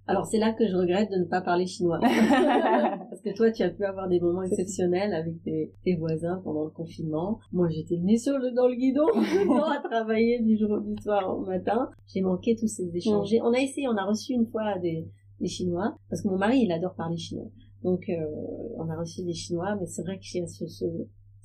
Alors 0.05 0.25
c'est 0.25 0.37
là 0.37 0.51
que 0.51 0.67
je 0.67 0.75
regrette 0.75 1.09
de 1.09 1.17
ne 1.17 1.23
pas 1.23 1.39
parler 1.39 1.65
chinois. 1.65 1.99
Parce 2.01 3.21
que 3.21 3.33
toi, 3.33 3.49
tu 3.51 3.63
as 3.63 3.69
pu 3.69 3.85
avoir 3.85 4.09
des 4.09 4.19
moments 4.19 4.43
exceptionnels 4.43 5.13
avec 5.13 5.41
tes, 5.43 5.71
tes 5.83 5.95
voisins 5.95 6.41
pendant 6.43 6.65
le 6.65 6.69
confinement. 6.69 7.39
Moi, 7.53 7.69
j'étais 7.69 7.97
nez 7.97 8.17
sur 8.17 8.37
le, 8.37 8.51
dans 8.51 8.67
le 8.67 8.75
guidon, 8.75 9.07
à 9.63 9.79
travailler 9.79 10.41
du 10.41 10.57
jour 10.57 10.79
du 10.81 11.01
soir 11.01 11.35
au 11.35 11.45
matin. 11.45 11.89
J'ai 12.05 12.21
manqué 12.21 12.55
tous 12.55 12.67
ces 12.67 12.95
échanges. 12.95 13.33
On 13.41 13.53
a 13.53 13.59
essayé, 13.59 13.87
on 13.87 13.97
a 13.97 14.05
reçu 14.05 14.33
une 14.33 14.45
fois 14.45 14.77
des, 14.77 15.07
des 15.39 15.47
Chinois, 15.47 15.95
parce 16.09 16.21
que 16.21 16.27
mon 16.27 16.37
mari, 16.37 16.59
il 16.59 16.71
adore 16.71 16.93
parler 16.93 17.17
chinois. 17.17 17.49
Donc, 17.81 18.07
euh, 18.09 18.13
on 18.77 18.89
a 18.89 18.97
reçu 18.97 19.23
des 19.23 19.33
Chinois, 19.33 19.75
mais 19.79 19.87
c'est 19.87 20.03
vrai 20.03 20.17
que 20.17 20.23
j'ai 20.23 20.45
ce, 20.45 20.67
ce, 20.67 20.85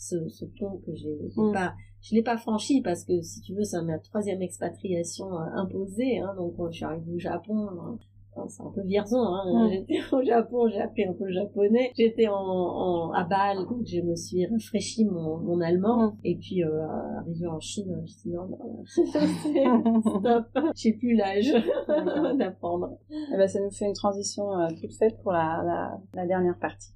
ce, 0.00 0.28
ce 0.28 0.44
pont 0.58 0.80
que 0.86 0.94
j'ai 0.94 1.16
j'ai 1.28 1.40
Mm. 1.42 1.52
pas, 1.52 1.74
je 2.00 2.14
l'ai 2.14 2.22
pas 2.22 2.38
franchi 2.38 2.80
parce 2.80 3.04
que 3.04 3.20
si 3.20 3.40
tu 3.42 3.54
veux, 3.54 3.64
c'est 3.64 3.80
ma 3.82 3.98
troisième 3.98 4.40
expatriation 4.42 5.26
euh, 5.34 5.44
imposée. 5.56 6.18
Hein, 6.18 6.34
donc, 6.36 6.54
je 6.70 6.76
suis 6.76 6.84
arrivée 6.84 7.12
au 7.14 7.18
Japon. 7.18 7.68
hein. 7.68 7.98
Enfin, 8.32 8.46
c'est 8.48 8.62
un 8.62 8.70
peu 8.70 8.82
vierzon, 8.82 9.18
hein. 9.18 9.42
Mm. 9.66 9.70
J'étais 9.72 9.98
au 10.12 10.22
Japon, 10.22 10.68
j'ai 10.68 10.80
appris 10.80 11.04
un 11.04 11.12
peu 11.12 11.24
le 11.26 11.32
japonais. 11.32 11.90
J'étais 11.96 12.28
en, 12.28 12.34
en, 12.36 13.10
à 13.12 13.24
Bâle, 13.24 13.66
donc 13.68 13.84
je 13.84 14.00
me 14.00 14.14
suis 14.14 14.46
rafraîchi 14.46 15.04
mon, 15.04 15.38
mon 15.38 15.60
allemand. 15.60 16.12
Mm. 16.12 16.16
Et 16.24 16.36
puis, 16.36 16.64
euh, 16.64 16.86
arrivé 17.18 17.46
en 17.48 17.58
Chine, 17.60 17.86
je 17.90 18.00
me 18.00 18.06
dit 18.06 18.30
non, 18.30 18.46
non, 18.48 20.00
stop, 20.20 20.46
j'ai 20.76 20.92
plus 20.94 21.14
l'âge 21.16 21.52
d'apprendre. 22.38 22.96
Et 23.10 23.36
ben, 23.36 23.48
ça 23.48 23.60
nous 23.60 23.70
fait 23.70 23.86
une 23.86 23.94
transition 23.94 24.56
euh, 24.58 24.68
toute 24.80 24.94
faite 24.94 25.20
pour 25.22 25.32
la, 25.32 25.62
la, 25.66 25.98
la 26.14 26.26
dernière 26.26 26.58
partie. 26.58 26.92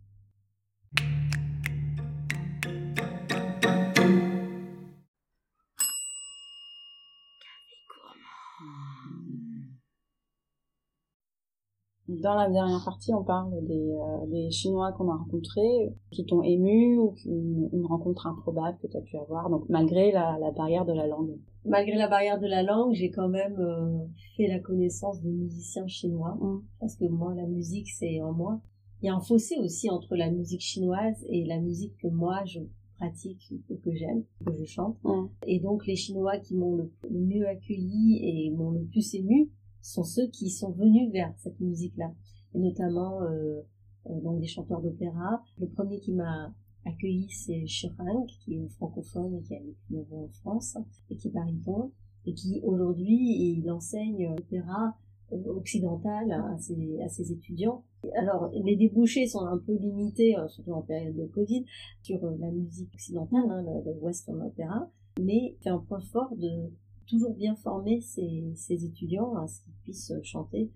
Dans 12.25 12.37
la 12.37 12.49
dernière 12.49 12.83
partie, 12.83 13.13
on 13.13 13.23
parle 13.23 13.53
des, 13.67 13.93
euh, 13.93 14.27
des 14.29 14.51
Chinois 14.51 14.93
qu'on 14.93 15.11
a 15.11 15.15
rencontrés, 15.15 15.93
qui 16.11 16.25
t'ont 16.25 16.43
ému 16.43 16.97
ou 16.97 17.15
une, 17.27 17.69
une 17.71 17.85
rencontre 17.85 18.27
improbable 18.27 18.79
que 18.81 18.87
tu 18.87 18.97
as 18.97 19.03
pu 19.03 19.19
avoir, 19.19 19.51
donc 19.51 19.69
malgré 19.69 20.11
la, 20.11 20.39
la 20.41 20.51
barrière 20.51 20.87
de 20.87 20.95
la 20.95 21.07
langue. 21.07 21.37
Malgré 21.67 21.97
la 21.97 22.09
barrière 22.09 22.41
de 22.41 22.47
la 22.47 22.63
langue, 22.63 22.95
j'ai 22.95 23.11
quand 23.11 23.29
même 23.29 23.59
euh, 23.61 24.07
fait 24.39 24.47
la 24.47 24.59
connaissance 24.59 25.21
de 25.21 25.29
musiciens 25.29 25.87
chinois. 25.87 26.39
Mm. 26.41 26.63
parce 26.81 26.97
que 26.97 27.05
moi, 27.05 27.35
la 27.35 27.47
musique, 27.47 27.91
c'est 27.91 28.23
en 28.23 28.33
moi. 28.33 28.59
Il 29.03 29.07
y 29.07 29.09
a 29.11 29.15
un 29.15 29.21
fossé 29.21 29.57
aussi 29.59 29.91
entre 29.91 30.17
la 30.17 30.31
musique 30.31 30.63
chinoise 30.63 31.23
et 31.29 31.45
la 31.45 31.61
musique 31.61 31.95
que 31.99 32.09
moi, 32.09 32.43
je 32.47 32.61
pratique, 32.95 33.53
et 33.69 33.77
que 33.77 33.93
j'aime, 33.93 34.25
que 34.47 34.55
je 34.55 34.65
chante. 34.65 34.97
Mm. 35.05 35.27
Et 35.47 35.61
donc, 35.61 35.87
les 35.87 35.97
Chinois 35.97 36.39
qui 36.39 36.57
m'ont 36.57 36.77
le 36.77 36.91
le 37.11 37.21
mieux 37.21 37.47
accueilli 37.47 38.19
et 38.23 38.51
m'ont 38.51 38.71
le 38.71 38.85
plus 38.85 39.15
ému 39.15 39.51
sont 39.93 40.05
ceux 40.05 40.29
qui 40.29 40.51
sont 40.51 40.73
venus 40.73 41.13
vers 41.13 41.33
cette 41.39 41.61
musique-là. 41.61 42.13
Et 42.55 42.59
notamment, 42.59 43.23
euh, 43.23 43.61
euh, 44.07 44.21
donc 44.21 44.41
des 44.41 44.47
chanteurs 44.47 44.81
d'opéra. 44.81 45.43
Le 45.59 45.69
premier 45.69 46.01
qui 46.01 46.13
m'a 46.13 46.55
accueilli, 46.85 47.29
c'est 47.31 47.67
Shurang, 47.67 48.27
qui 48.27 48.55
est 48.55 48.69
francophone 48.69 49.37
et 49.37 49.43
qui 49.43 49.55
a 49.55 49.61
vécu 49.61 49.85
9 49.91 50.13
ans 50.13 50.25
en 50.25 50.29
France, 50.29 50.77
et 51.11 51.17
qui 51.17 51.29
est 51.29 51.31
baryton, 51.31 51.93
et 52.27 52.35
qui 52.35 52.61
aujourd'hui, 52.63 53.57
il 53.59 53.71
enseigne 53.71 54.35
l'opéra 54.35 54.97
occidentale 55.31 56.33
à 56.33 56.57
ses, 56.59 57.01
à 57.03 57.09
ses 57.09 57.33
étudiants. 57.33 57.83
Alors, 58.17 58.51
les 58.53 58.77
débouchés 58.77 59.27
sont 59.27 59.47
un 59.47 59.59
peu 59.59 59.75
limités, 59.77 60.37
euh, 60.37 60.47
surtout 60.49 60.73
en 60.73 60.83
période 60.83 61.17
de 61.17 61.27
Covid, 61.27 61.65
sur 62.03 62.23
euh, 62.25 62.37
la 62.39 62.51
musique 62.51 62.93
occidentale, 62.95 63.51
hein, 63.51 63.63
le 63.63 63.93
western 64.01 64.43
opéra, 64.43 64.91
mais 65.21 65.57
c'est 65.61 65.71
un 65.71 65.79
point 65.79 66.01
fort 66.01 66.35
de 66.37 66.71
toujours 67.07 67.35
bien 67.35 67.55
former 67.57 68.01
ses, 68.01 68.53
ses 68.55 68.85
étudiants 68.85 69.37
à 69.37 69.47
ce 69.47 69.63
qu'ils 69.63 69.75
puissent 69.83 70.13
chanter 70.23 70.71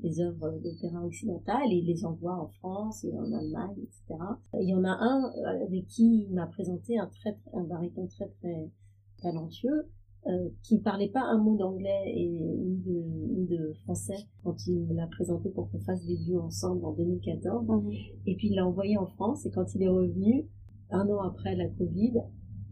des 0.00 0.20
œuvres 0.20 0.50
d'opéra 0.62 1.04
occidental 1.04 1.62
et 1.70 1.76
il 1.76 1.86
les 1.86 2.04
envoie 2.04 2.36
en 2.36 2.48
France 2.48 3.04
et 3.04 3.12
en 3.18 3.32
Allemagne, 3.32 3.76
etc. 3.78 4.20
Il 4.60 4.68
y 4.68 4.74
en 4.74 4.84
a 4.84 4.96
un 5.00 5.32
avec 5.46 5.86
qui 5.86 6.26
il 6.28 6.34
m'a 6.34 6.46
présenté 6.46 6.98
un 6.98 7.06
très, 7.06 7.36
un 7.52 7.64
baryton 7.64 8.06
très 8.06 8.28
très 8.28 8.70
talentueux 9.20 9.88
euh, 10.26 10.48
qui 10.62 10.78
parlait 10.78 11.08
pas 11.08 11.22
un 11.22 11.38
mot 11.38 11.56
d'anglais 11.56 12.12
et 12.14 12.28
ni 12.28 12.76
de, 12.78 13.02
ni 13.34 13.46
de 13.46 13.72
français 13.84 14.26
quand 14.44 14.66
il 14.66 14.80
me 14.80 14.94
l'a 14.94 15.06
présenté 15.06 15.48
pour 15.50 15.70
qu'on 15.70 15.80
fasse 15.80 16.04
des 16.04 16.16
duos 16.16 16.42
ensemble 16.42 16.84
en 16.84 16.92
2014. 16.92 17.66
Mhm. 17.66 17.92
Et 18.26 18.36
puis 18.36 18.48
il 18.48 18.54
l'a 18.54 18.66
envoyé 18.66 18.96
en 18.98 19.06
France 19.06 19.46
et 19.46 19.50
quand 19.50 19.74
il 19.74 19.82
est 19.82 19.88
revenu, 19.88 20.46
un 20.90 21.08
an 21.08 21.20
après 21.22 21.54
la 21.56 21.68
Covid, 21.68 22.14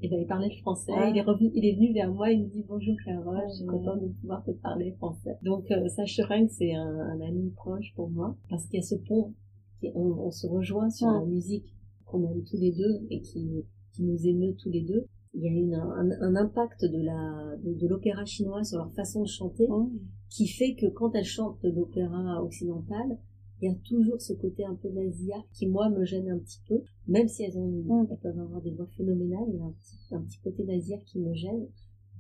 et 0.03 0.09
ben, 0.09 0.21
il 0.21 0.27
parlait 0.27 0.49
le 0.49 0.61
français. 0.61 0.93
Ah. 0.97 1.09
Il 1.11 1.17
est 1.17 1.23
revenu, 1.23 1.51
il 1.55 1.65
est 1.65 1.75
venu 1.75 1.93
vers 1.93 2.13
moi, 2.13 2.31
il 2.31 2.43
me 2.45 2.49
dit 2.49 2.65
bonjour 2.69 2.95
Carole, 3.05 3.43
je 3.49 3.55
suis 3.57 3.65
Ah. 3.69 3.73
contente 3.73 4.03
de 4.03 4.09
pouvoir 4.21 4.45
te 4.45 4.51
parler 4.53 4.93
français. 4.93 5.37
Donc 5.43 5.71
euh, 5.71 5.89
Sacha 5.89 6.25
Reng, 6.27 6.47
c'est 6.49 6.75
un, 6.75 6.99
un 6.99 7.21
ami 7.21 7.51
proche 7.57 7.93
pour 7.95 8.11
moi 8.11 8.37
parce 8.51 8.67
qu'il 8.67 8.77
y 8.79 8.83
a 8.83 8.87
ce 8.87 8.95
pont, 8.97 9.35
qui, 9.81 9.91
on, 9.95 10.07
on 10.27 10.31
se 10.31 10.47
rejoint 10.47 10.91
sur 10.91 11.09
Ah. 11.09 11.21
la 11.21 11.27
musique 11.27 11.75
qu'on 12.05 12.23
aime 12.31 12.43
tous 12.45 12.57
les 12.59 12.73
deux 12.73 13.07
et 13.11 13.21
qui, 13.21 13.65
qui 13.93 14.03
nous 14.05 14.27
émeut 14.27 14.55
tous 14.63 14.71
les 14.71 14.83
deux. 14.83 15.07
Il 15.35 15.43
y 15.43 15.49
a 15.49 15.51
une, 15.53 15.75
un, 15.75 16.11
un 16.23 16.37
impact 16.37 16.85
de 16.85 17.03
la 17.03 17.57
de, 17.63 17.75
de 17.75 17.87
l'opéra 17.89 18.25
chinois 18.25 18.65
sur 18.65 18.79
leur 18.79 18.93
façon 18.93 19.23
de 19.23 19.29
chanter 19.29 19.67
Mhm. 19.69 19.91
qui 20.31 20.47
fait 20.47 20.75
que 20.75 20.87
quand 20.87 21.15
elles 21.15 21.25
chantent 21.25 21.61
de 21.63 21.71
l'opéra 21.71 22.43
occidental, 22.43 23.19
il 23.63 23.71
y 23.71 23.73
a 23.73 23.75
toujours 23.85 24.21
ce 24.21 24.33
côté 24.35 24.65
un 24.65 24.75
peu 24.75 24.89
nasillard 24.91 25.45
qui 25.53 25.67
moi 25.67 25.89
me 25.89 26.05
gêne 26.05 26.29
un 26.31 26.39
petit 26.39 26.61
peu, 26.69 26.83
même 27.07 27.29
si 27.29 27.43
elles 27.45 27.57
ont, 27.59 27.67
Mm. 27.85 28.07
elles 28.11 28.19
peuvent 28.19 28.39
avoir 28.39 28.61
des 28.61 28.71
voix 28.73 28.87
phénoménales, 28.97 29.47
il 29.49 29.57
y 29.57 29.61
a 29.61 29.65
un 29.65 29.73
petit, 29.73 30.15
un 30.15 30.21
petit 30.23 30.39
côté 30.41 30.65
nasillard 30.65 31.03
qui 31.05 31.19
me 31.21 31.33
gêne, 31.35 31.67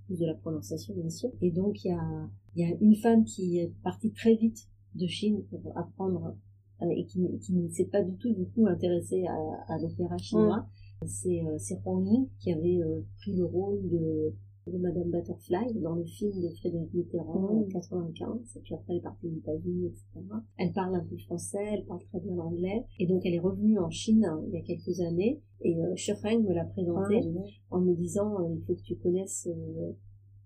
plus 0.07 0.17
de 0.19 0.27
la 0.27 0.35
prononciation 0.35 0.95
bien 0.95 1.11
sûr. 1.11 1.31
Et 1.43 1.51
donc 1.51 1.85
il 1.85 1.89
y 1.89 1.93
a, 1.93 2.29
il 2.55 2.63
y 2.69 2.73
a 2.73 2.77
une 2.81 2.95
femme 2.97 3.25
qui 3.25 3.59
est 3.59 3.73
partie 3.83 4.13
très 4.13 4.35
vite 4.35 4.69
de 4.95 5.07
Chine 5.07 5.43
pour 5.51 5.61
apprendre 5.77 6.37
euh, 6.83 6.89
et 6.91 7.05
qui, 7.07 7.21
qui 7.41 7.53
ne 7.55 7.69
s'est 7.69 7.87
pas 7.87 8.03
du 8.03 8.17
tout 8.17 8.33
du 8.33 8.47
coup 8.47 8.67
intéressée 8.67 9.25
à, 9.27 9.75
à 9.75 9.79
l'opéra 9.79 10.17
chinois. 10.19 10.67
C'est 11.07 11.45
euh, 11.45 11.59
c'est 11.59 11.79
Huang 11.85 12.07
Ying 12.07 12.29
qui 12.39 12.53
avait 12.53 12.81
euh, 12.83 13.03
pris 13.19 13.35
le 13.37 13.45
rôle 13.45 13.87
de 13.91 14.33
de 14.67 14.79
Madame 14.79 15.11
Butterfly 15.11 15.75
dans 15.81 15.95
le 15.95 16.05
film 16.05 16.33
de 16.43 16.49
Frédéric 16.57 16.93
Mitterrand 16.93 17.61
en 17.61 17.65
95 17.65 18.57
et 18.57 18.61
puis 18.61 18.75
après 18.75 18.93
elle 18.93 18.99
est 18.99 19.03
partie 19.03 19.27
aux 19.27 19.37
États-Unis 19.37 19.87
etc. 19.87 20.27
Elle 20.59 20.73
parle 20.73 20.97
un 20.97 21.05
peu 21.05 21.17
français, 21.19 21.65
elle 21.73 21.85
parle 21.85 22.03
très 22.11 22.21
bien 22.21 22.35
l'anglais 22.35 22.85
et 22.99 23.07
donc 23.07 23.25
elle 23.25 23.35
est 23.35 23.41
revenue 23.41 23.79
en 23.79 23.91
Chine 23.91 24.25
hein, 24.25 24.43
il 24.49 24.55
y 24.55 24.59
a 24.59 24.63
quelques 24.63 25.01
années 25.01 25.41
et 25.61 25.77
euh, 25.77 25.95
me 25.95 26.53
l'a 26.53 26.65
présentée 26.65 27.21
Ah, 27.23 27.77
en 27.77 27.81
me 27.81 27.95
disant 27.95 28.41
euh, 28.41 28.55
il 28.55 28.63
faut 28.65 28.75
que 28.75 28.83
tu 28.83 28.97
connaisses 28.97 29.49
euh, 29.49 29.93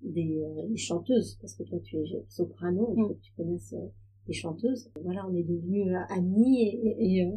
des, 0.03 0.43
euh, 0.43 0.69
des 0.69 0.77
chanteuses 0.77 1.39
parce 1.41 1.55
que 1.55 1.63
toi 1.65 1.79
tu 1.81 1.97
es 1.97 2.05
soprano 2.29 2.95
il 2.97 3.03
faut 3.03 3.15
que 3.15 3.21
tu 3.21 3.33
connaisses 3.37 3.73
euh, 3.73 3.87
des 4.27 4.33
chanteuses. 4.35 4.91
Voilà 5.03 5.27
on 5.29 5.35
est 5.35 5.43
devenus 5.43 5.89
euh, 5.89 6.15
amis 6.15 6.63
et, 6.63 6.89
et, 6.89 7.17
et, 7.17 7.25
euh, 7.25 7.37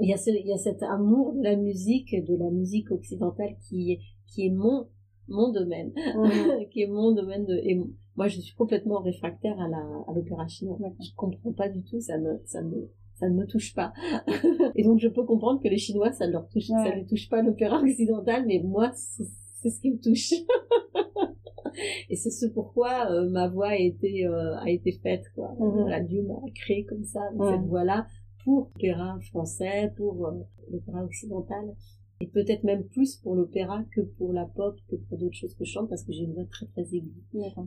il 0.00 0.08
y 0.08 0.12
a 0.12 0.16
ce, 0.16 0.30
il 0.30 0.46
y 0.46 0.52
a 0.52 0.58
cet 0.58 0.82
amour 0.82 1.34
de 1.34 1.42
la 1.42 1.54
musique 1.56 2.10
de 2.10 2.36
la 2.36 2.50
musique 2.50 2.90
occidentale 2.90 3.54
qui 3.60 3.98
qui 4.26 4.46
est 4.46 4.50
mon 4.50 4.88
mon 5.28 5.50
domaine 5.52 5.92
Mhm. 5.96 6.66
qui 6.70 6.82
est 6.82 6.86
mon 6.86 7.12
domaine 7.12 7.44
de 7.46 7.54
et 7.54 7.80
moi 8.16 8.28
je 8.28 8.40
suis 8.40 8.54
complètement 8.54 9.00
réfractaire 9.00 9.58
à 9.60 9.68
la 9.68 9.78
à 10.08 10.12
l'opéra 10.14 10.46
chinois. 10.46 10.78
Je 11.00 11.10
comprends 11.16 11.52
pas 11.52 11.68
du 11.68 11.82
tout 11.82 12.00
ça 12.00 12.18
me 12.18 12.40
ça 12.44 12.62
me 12.62 12.90
ça 13.14 13.28
ne 13.28 13.34
me 13.34 13.46
touche 13.46 13.74
pas. 13.74 13.92
Et 14.74 14.82
donc 14.82 14.98
je 14.98 15.08
peux 15.08 15.24
comprendre 15.24 15.60
que 15.62 15.68
les 15.68 15.78
chinois 15.78 16.10
ça 16.12 16.26
ne 16.26 16.32
leur 16.32 16.48
touche 16.48 16.66
ça 16.66 16.96
ne 16.96 17.04
touche 17.04 17.28
pas 17.28 17.42
l'opéra 17.42 17.80
occidental 17.80 18.44
mais 18.46 18.60
moi 18.64 18.90
c'est 18.94 19.70
ce 19.70 19.80
qui 19.80 19.90
me 19.92 19.98
touche. 20.00 20.32
Et 22.08 22.16
c'est 22.16 22.30
ce 22.30 22.46
pourquoi 22.46 23.10
euh, 23.10 23.28
ma 23.30 23.48
voix 23.48 23.68
a 23.68 23.76
été 23.76 24.26
euh, 24.26 24.56
a 24.58 24.70
été 24.70 24.92
faite 24.92 25.24
quoi. 25.34 25.54
Voilà, 25.58 26.00
Dieu 26.00 26.22
m'a 26.22 26.36
créé 26.54 26.84
comme 26.84 27.04
ça 27.04 27.20
cette 27.50 27.66
voix 27.66 27.84
là 27.84 28.06
pour 28.44 28.70
l'opéra 28.74 29.18
français 29.30 29.92
pour 29.96 30.26
euh, 30.26 30.32
l'opéra 30.70 31.02
occidental 31.04 31.74
et 32.20 32.26
peut-être 32.28 32.64
même 32.64 32.84
plus 32.84 33.16
pour 33.16 33.34
l'opéra 33.34 33.82
que 33.94 34.00
pour 34.02 34.32
la 34.32 34.46
pop 34.46 34.76
que 34.88 34.96
pour 34.96 35.18
d'autres 35.18 35.34
choses 35.36 35.54
que 35.54 35.64
je 35.64 35.72
chante 35.72 35.88
parce 35.88 36.02
que 36.04 36.12
j'ai 36.12 36.24
une 36.24 36.34
voix 36.34 36.44
très 36.46 36.66
très 36.66 36.82
aiguë. 36.94 37.12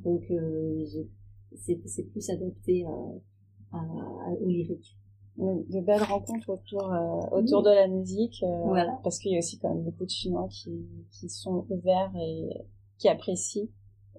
Donc 0.03 0.23
euh, 0.31 0.85
c'est 1.55 1.79
c'est 1.85 2.03
plus 2.11 2.29
adapté 2.29 2.85
à, 2.85 2.97
à, 3.73 3.77
à- 3.79 4.33
au 4.41 4.47
lyrique 4.47 4.95
de 5.37 5.71
de 5.73 5.81
belles 5.81 6.01
rencontres 6.03 6.49
autour 6.49 6.91
euh, 6.91 7.37
autour 7.37 7.61
de 7.63 7.69
la 7.69 7.87
musique 7.87 8.41
euh, 8.43 8.63
Voilà. 8.65 8.99
parce 9.03 9.19
qu'il 9.19 9.31
y 9.33 9.35
a 9.35 9.39
aussi 9.39 9.57
quand 9.59 9.69
même 9.73 9.83
beaucoup 9.83 10.05
de 10.05 10.09
chinois 10.09 10.47
qui 10.49 10.71
qui 11.11 11.29
sont 11.29 11.65
ouverts 11.69 12.11
et 12.15 12.49
qui 12.97 13.07
apprécient 13.09 13.67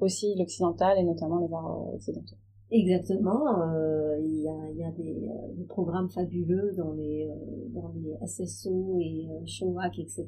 aussi 0.01 0.37
l'occidental 0.37 0.97
et 0.99 1.03
notamment 1.03 1.39
les 1.41 1.53
arts 1.53 1.89
euh, 1.89 1.97
occidentaux 1.97 2.37
Exactement, 2.71 3.63
euh, 3.73 4.19
il 4.21 4.43
y 4.43 4.49
a, 4.49 4.71
il 4.71 4.77
y 4.77 4.85
a 4.85 4.91
des, 4.93 5.27
euh, 5.27 5.55
des 5.57 5.65
programmes 5.65 6.11
fabuleux 6.11 6.75
dans 6.77 6.93
les 6.93 7.27
euh, 7.31 7.69
dans 7.73 7.91
les 7.97 8.15
SSO 8.27 8.99
et 9.01 9.27
euh, 9.31 9.41
Showak, 9.47 9.99
etc. 9.99 10.27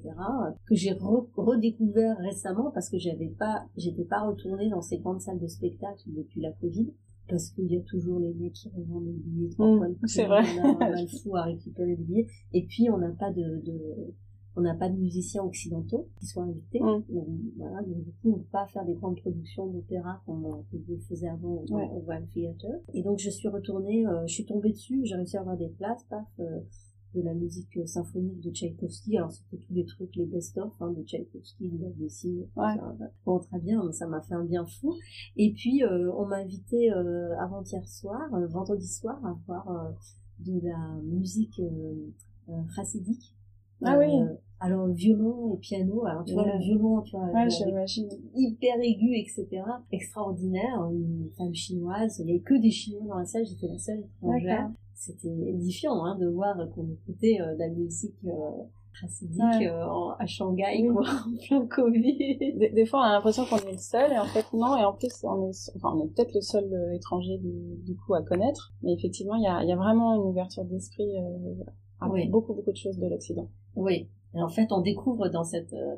que 0.67 0.75
j'ai 0.75 0.93
re- 0.93 1.27
redécouvert 1.37 2.17
récemment 2.19 2.71
parce 2.73 2.89
que 2.89 2.97
j'avais 2.99 3.29
pas, 3.39 3.67
j'étais 3.77 4.05
pas 4.05 4.23
retournée 4.27 4.71
dans 4.71 4.81
ces 4.81 4.99
grandes 4.99 5.21
salles 5.21 5.39
de 5.39 5.47
spectacle 5.49 6.03
depuis 6.07 6.41
la 6.41 6.53
Covid 6.53 6.91
parce 7.29 7.51
qu'il 7.51 7.71
y 7.71 7.77
a 7.77 7.83
toujours 7.83 8.19
les 8.19 8.33
mecs 8.33 8.55
qui 8.55 8.71
revendent 8.71 9.05
les 9.05 9.13
billets 9.13 9.51
trois 9.51 9.67
Mm, 9.75 9.77
fois 9.79 9.89
le 9.89 9.97
c'est 10.07 10.25
vrai. 10.25 10.41
on 10.59 10.65
a 10.65 10.69
un 10.69 10.79
mal 10.79 11.09
fou 11.23 11.37
à 11.37 11.43
récupérer 11.43 11.95
des 11.95 12.03
billets 12.05 12.27
et 12.55 12.65
puis 12.67 12.89
on 12.91 12.97
n'a 12.97 13.11
pas 13.11 13.31
de, 13.31 13.61
de 13.67 14.15
on 14.57 14.63
n'a 14.63 14.75
pas 14.75 14.89
de 14.89 14.97
musiciens 14.97 15.43
occidentaux 15.45 16.09
qui 16.19 16.27
soient 16.27 16.45
invités. 16.45 16.81
Mm. 16.81 17.05
Donc, 17.09 17.27
voilà, 17.57 17.83
donc 17.83 18.03
du 18.05 18.11
coup, 18.13 18.33
on 18.35 18.39
peut 18.39 18.49
pas 18.53 18.67
faire 18.67 18.85
des 18.85 18.95
grandes 18.95 19.21
productions 19.21 19.67
d'opéra 19.67 20.21
comme 20.27 20.45
on 20.45 20.65
le 20.73 20.99
faisait 21.09 21.29
avant 21.29 21.65
au, 21.69 21.75
Ouais. 21.75 21.89
au 21.93 22.03
Theater. 22.33 22.81
Et 22.95 23.03
donc, 23.03 23.19
je 23.19 23.31
suis 23.31 23.49
retournée, 23.49 24.07
euh, 24.07 24.27
je 24.27 24.35
suis 24.35 24.47
tombée 24.47 24.71
dessus, 24.73 25.01
j'ai 25.05 25.15
réussi 25.15 25.37
à 25.37 25.41
avoir 25.41 25.57
des 25.57 25.69
places, 25.69 26.05
paf, 26.11 26.27
euh, 26.41 26.61
de 27.15 27.23
la 27.23 27.35
musique 27.35 27.77
euh, 27.77 27.87
symphonique 27.87 28.41
de 28.41 28.51
Tchaïkovski. 28.51 29.17
Alors, 29.19 29.33
c'était 29.33 29.57
tous 29.57 29.73
les 29.75 29.85
trucs, 29.85 30.15
les 30.15 30.27
best-of, 30.27 30.71
hein, 30.81 30.93
de 30.93 31.03
Tchaïkovski, 31.03 31.69
de 31.69 31.77
Debussy. 31.79 32.47
tout 32.55 32.61
Ouais. 32.61 32.77
ça. 32.77 32.97
Bon, 33.27 33.39
très 33.41 33.59
bien, 33.59 33.91
ça 33.93 34.07
m'a 34.07 34.21
fait 34.21 34.35
un 34.35 34.45
bien 34.45 34.65
fou. 34.67 34.95
Et 35.37 35.53
puis, 35.53 35.83
euh, 35.83 36.13
on 36.17 36.27
m'a 36.27 36.37
invité 36.37 36.93
euh, 36.93 37.37
avant-hier 37.41 37.87
soir, 37.89 38.33
euh, 38.35 38.47
vendredi 38.47 38.87
soir, 38.87 39.19
à 39.25 39.37
voir 39.47 39.69
euh, 39.71 39.91
de 40.41 40.61
la 40.63 41.01
musique 41.03 41.59
euh, 41.61 41.95
euh, 42.49 42.53
chassidique. 42.77 43.35
Ah 43.85 43.97
oui. 43.99 44.21
Euh, 44.21 44.35
alors 44.63 44.89
violon 44.89 45.55
et 45.55 45.59
piano, 45.59 46.05
alors 46.05 46.23
tu 46.25 46.35
vois 46.35 46.45
le 46.45 46.59
violon, 46.59 47.01
tu 47.01 47.17
vois, 47.17 47.27
ouais 47.33 47.49
j'imagine 47.49 48.09
hyper 48.35 48.79
aigu, 48.81 49.15
etc. 49.17 49.47
Extraordinaire, 49.91 50.87
une 50.93 51.31
femme 51.39 51.55
chinoise, 51.55 52.19
il 52.19 52.27
y 52.27 52.31
avait 52.33 52.41
que 52.41 52.61
des 52.61 52.71
chinois 52.71 53.07
dans 53.09 53.19
la 53.19 53.25
salle, 53.25 53.47
j'étais 53.47 53.69
la 53.69 53.79
seule 53.79 54.05
étrangère. 54.19 54.71
C'était 54.95 55.29
édifiant 55.49 56.05
hein, 56.05 56.19
de 56.19 56.27
voir 56.29 56.57
qu'on 56.75 56.87
écoutait 56.91 57.39
euh, 57.41 57.55
de 57.55 57.59
la 57.61 57.69
musique 57.71 58.17
euh, 58.27 58.31
chassidique 58.93 59.41
Ouais. 59.43 59.69
euh, 59.69 60.11
à 60.19 60.27
Shanghai, 60.27 60.83
Oui. 60.83 60.89
quoi, 60.95 61.07
en 61.27 61.37
plein 61.47 61.67
Covid. 61.67 62.37
des, 62.59 62.71
des 62.75 62.85
fois 62.85 63.01
on 63.01 63.05
a 63.05 63.13
l'impression 63.13 63.45
qu'on 63.47 63.57
est 63.67 63.73
le 63.73 63.79
seul 63.79 64.13
et 64.13 64.19
en 64.19 64.27
fait 64.27 64.45
non 64.53 64.77
et 64.77 64.85
en 64.85 64.93
plus 64.93 65.25
on 65.25 65.49
est 65.49 65.71
enfin 65.77 65.95
on 65.97 66.05
est 66.05 66.09
peut-être 66.09 66.35
le 66.35 66.43
seul 66.43 66.65
euh, 66.75 66.93
étranger 66.93 67.39
du, 67.39 67.77
du 67.83 67.97
coup 67.97 68.13
à 68.13 68.23
connaître 68.23 68.75
mais 68.83 68.93
effectivement 68.93 69.37
il 69.37 69.45
y 69.45 69.47
a, 69.47 69.63
il 69.63 69.69
y 69.71 69.73
a 69.73 69.77
vraiment 69.77 70.15
une 70.17 70.29
ouverture 70.29 70.65
d'esprit 70.65 71.17
euh, 71.17 71.65
à 72.01 72.11
Oui. 72.11 72.29
beaucoup 72.29 72.53
beaucoup 72.53 72.73
de 72.73 72.77
choses 72.77 72.99
de 72.99 73.07
l'Occident 73.09 73.49
Oui. 73.77 74.09
Et 74.35 74.43
en 74.43 74.49
fait, 74.49 74.71
on 74.73 74.81
découvre 74.81 75.29
dans 75.29 75.45
cette 75.45 75.73
euh, 75.73 75.97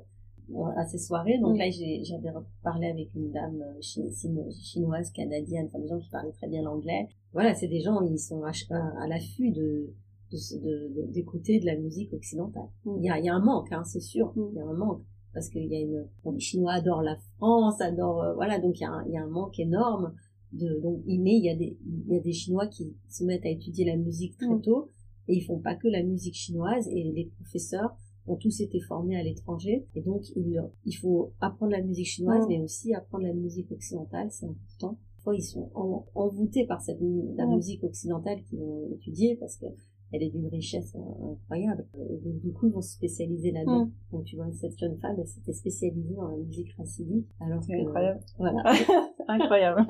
à 0.77 0.85
ces 0.87 0.99
soirées. 0.99 1.39
Donc 1.39 1.57
là, 1.59 1.71
j'avais 1.71 2.31
parlé 2.63 2.87
avec 2.89 3.15
une 3.15 3.31
dame 3.31 3.63
euh, 3.63 3.79
chi- 3.81 4.11
chino- 4.13 4.51
chinoise, 4.51 5.11
canadienne, 5.13 5.67
enfin 5.67 5.79
des 5.79 5.89
gens 5.89 5.99
qui 5.99 6.11
parlaient 6.11 6.33
très 6.33 6.49
bien 6.49 6.63
l'anglais. 6.63 7.09
Voilà, 7.33 7.55
c'est 7.55 7.69
des 7.69 7.81
gens, 7.81 8.01
ils 8.03 8.19
sont 8.19 8.43
à, 8.43 9.07
l'affût 9.09 9.51
de 9.53 9.93
de 10.33 10.37
ce- 10.39 10.57
de- 10.57 10.91
de- 10.97 11.13
d'écouter 11.13 11.61
de, 11.61 11.67
la 11.67 11.77
musique 11.77 12.13
occidentale. 12.15 12.69
Mm. 12.87 12.95
Il 12.99 13.05
y 13.05 13.11
a, 13.11 13.19
il 13.19 13.25
y 13.27 13.29
a 13.29 13.35
un 13.35 13.41
manque, 13.45 13.71
hein, 13.73 13.85
c'est 13.85 14.01
sûr. 14.01 14.33
Mm. 14.35 14.49
Il 14.53 14.57
y 14.57 14.61
a 14.61 14.67
un 14.67 14.73
manque 14.75 15.03
parce 15.35 15.49
qu'il 15.51 15.67
y 15.67 15.77
a 15.77 15.81
une 15.81 16.07
bon, 16.25 16.33
les 16.33 16.41
Chinois 16.41 16.73
adorent 16.73 17.03
la 17.03 17.17
France, 17.37 17.81
adorent 17.81 18.23
euh, 18.23 18.35
voilà, 18.35 18.59
donc 18.59 18.79
il 18.79 18.83
y 18.83 18.87
a 18.87 18.91
un, 18.93 19.05
il 19.07 19.13
y 19.13 19.17
a 19.19 19.23
un 19.23 19.29
manque 19.29 19.59
énorme 19.59 20.15
de 20.53 20.81
donc 20.83 21.01
mais 21.07 21.37
il 21.37 21.45
y 21.45 21.51
a 21.51 21.55
des 21.55 21.77
il 21.87 22.13
y 22.15 22.17
a 22.17 22.21
des 22.21 22.33
Chinois 22.33 22.67
qui 22.67 22.95
se 23.09 23.25
mettent 23.25 23.45
à 23.47 23.49
étudier 23.51 23.85
la 23.87 23.97
musique 23.97 24.37
très 24.37 24.55
Mm. 24.55 24.63
tôt 24.63 24.91
et 25.29 25.35
ils 25.37 25.43
font 25.45 25.59
pas 25.59 25.75
que 25.75 25.89
la 25.89 26.03
musique 26.03 26.35
chinoise 26.35 26.89
et 26.89 27.03
les 27.05 27.27
professeurs 27.39 27.95
ont 28.27 28.37
tous 28.37 28.61
été 28.61 28.81
formés 28.81 29.17
à 29.17 29.23
l'étranger. 29.23 29.85
Et 29.95 30.01
donc 30.01 30.23
il, 30.37 30.63
il 30.85 30.93
faut 30.93 31.33
apprendre 31.41 31.73
la 31.73 31.81
musique 31.83 32.07
chinoise 32.07 32.45
Mm. 32.45 32.49
mais 32.49 32.61
aussi 32.61 32.95
apprendre 32.95 33.25
la 33.25 33.33
musique 33.35 33.71
occidentale 33.73 34.29
c'est 34.31 34.47
important. 34.47 34.97
Parfois, 35.17 35.37
ils 35.37 35.43
sont 35.43 35.71
en- 35.75 36.05
envoûtés 36.17 36.67
par 36.67 36.81
cette 36.83 37.01
la 37.37 37.47
Mm. 37.47 37.55
musique 37.55 37.85
occidentale 37.85 38.43
qu'ils 38.45 38.59
vont 38.59 38.89
étudier 38.95 39.37
parce 39.37 39.57
que 39.57 39.67
elle 40.15 40.23
est 40.25 40.29
d'une 40.31 40.47
richesse 40.49 40.95
euh, 40.95 41.33
incroyable. 41.33 41.87
Et 42.11 42.19
donc 42.19 42.39
du 42.41 42.53
coup 42.53 42.67
ils 42.67 42.73
vont 42.73 42.83
se 42.83 42.93
spécialiser 42.95 43.51
là-dedans. 43.51 43.87
Mm. 43.87 43.93
donc 44.13 44.25
tu 44.25 44.37
vois 44.37 44.51
cette 44.53 44.79
jeune 44.79 44.97
femme 44.99 45.17
elle 45.19 45.27
s'était 45.27 45.53
spécialisée 45.55 46.15
dans 46.15 46.29
la 46.29 46.37
musique 46.37 46.71
chassidique 46.77 47.27
alors 47.41 47.63
c'est 47.63 47.75
incroyable. 47.81 48.21
voilà. 48.39 48.63
Incroyable. 49.29 49.87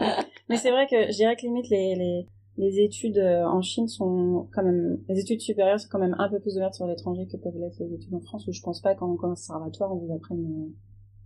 Mais 0.49 0.57
c'est 0.57 0.71
vrai 0.71 0.87
que 0.87 1.11
je 1.11 1.17
dirais 1.17 1.35
que 1.37 1.43
limite 1.47 1.69
les, 1.71 1.95
les 1.97 2.27
les 2.57 2.81
études 2.81 3.19
euh, 3.19 3.45
en 3.45 3.63
Chine 3.63 3.89
sont 3.89 4.49
quand 4.53 4.63
même, 4.63 4.99
les 5.09 5.19
études 5.19 5.41
supérieures 5.41 5.81
sont 5.81 5.89
quand 5.91 5.99
même 5.99 6.15
un 6.19 6.29
peu 6.29 6.39
plus 6.39 6.57
ouvertes 6.57 6.75
sur 6.75 6.87
l'étranger 6.87 7.27
que 7.27 7.37
peuvent 7.37 7.57
l'être 7.59 7.79
les 7.81 7.95
études 7.95 8.15
en 8.15 8.21
France, 8.21 8.47
où 8.47 8.53
je 8.53 8.61
pense 8.61 8.81
pas 8.81 8.95
qu'en 8.95 9.17
conservatoire 9.17 9.93
on 9.93 9.97
vous 9.97 10.15
apprenne 10.15 10.71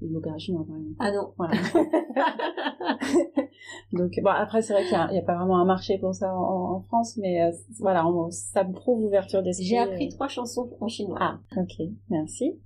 euh, 0.03 0.39
chinois 0.39 0.65
par 0.67 0.77
exemple. 0.77 0.97
Ah 1.01 1.13
non. 1.13 1.33
Voilà. 1.37 1.55
Donc 3.93 4.13
bon 4.23 4.31
après 4.31 4.63
c'est 4.63 4.73
vrai 4.73 4.85
qu'il 4.85 4.97
n'y 5.13 5.19
a, 5.19 5.23
pas 5.23 5.37
vraiment 5.37 5.59
un 5.59 5.65
marché 5.65 5.99
pour 5.99 6.15
ça 6.15 6.33
en, 6.33 6.81
France, 6.83 7.17
mais 7.17 7.43
euh, 7.43 7.51
voilà, 7.81 8.05
ça 8.31 8.65
prouve 8.65 9.03
l'ouverture 9.03 9.43
d'esprit. 9.43 9.67
J'ai 9.67 9.79
appris 9.79 10.09
trois 10.11 10.29
chansons 10.29 10.71
en 10.81 10.87
chinois. 10.87 11.19
Ah 11.21 11.41
ok, 11.57 11.89
merci. 12.09 12.61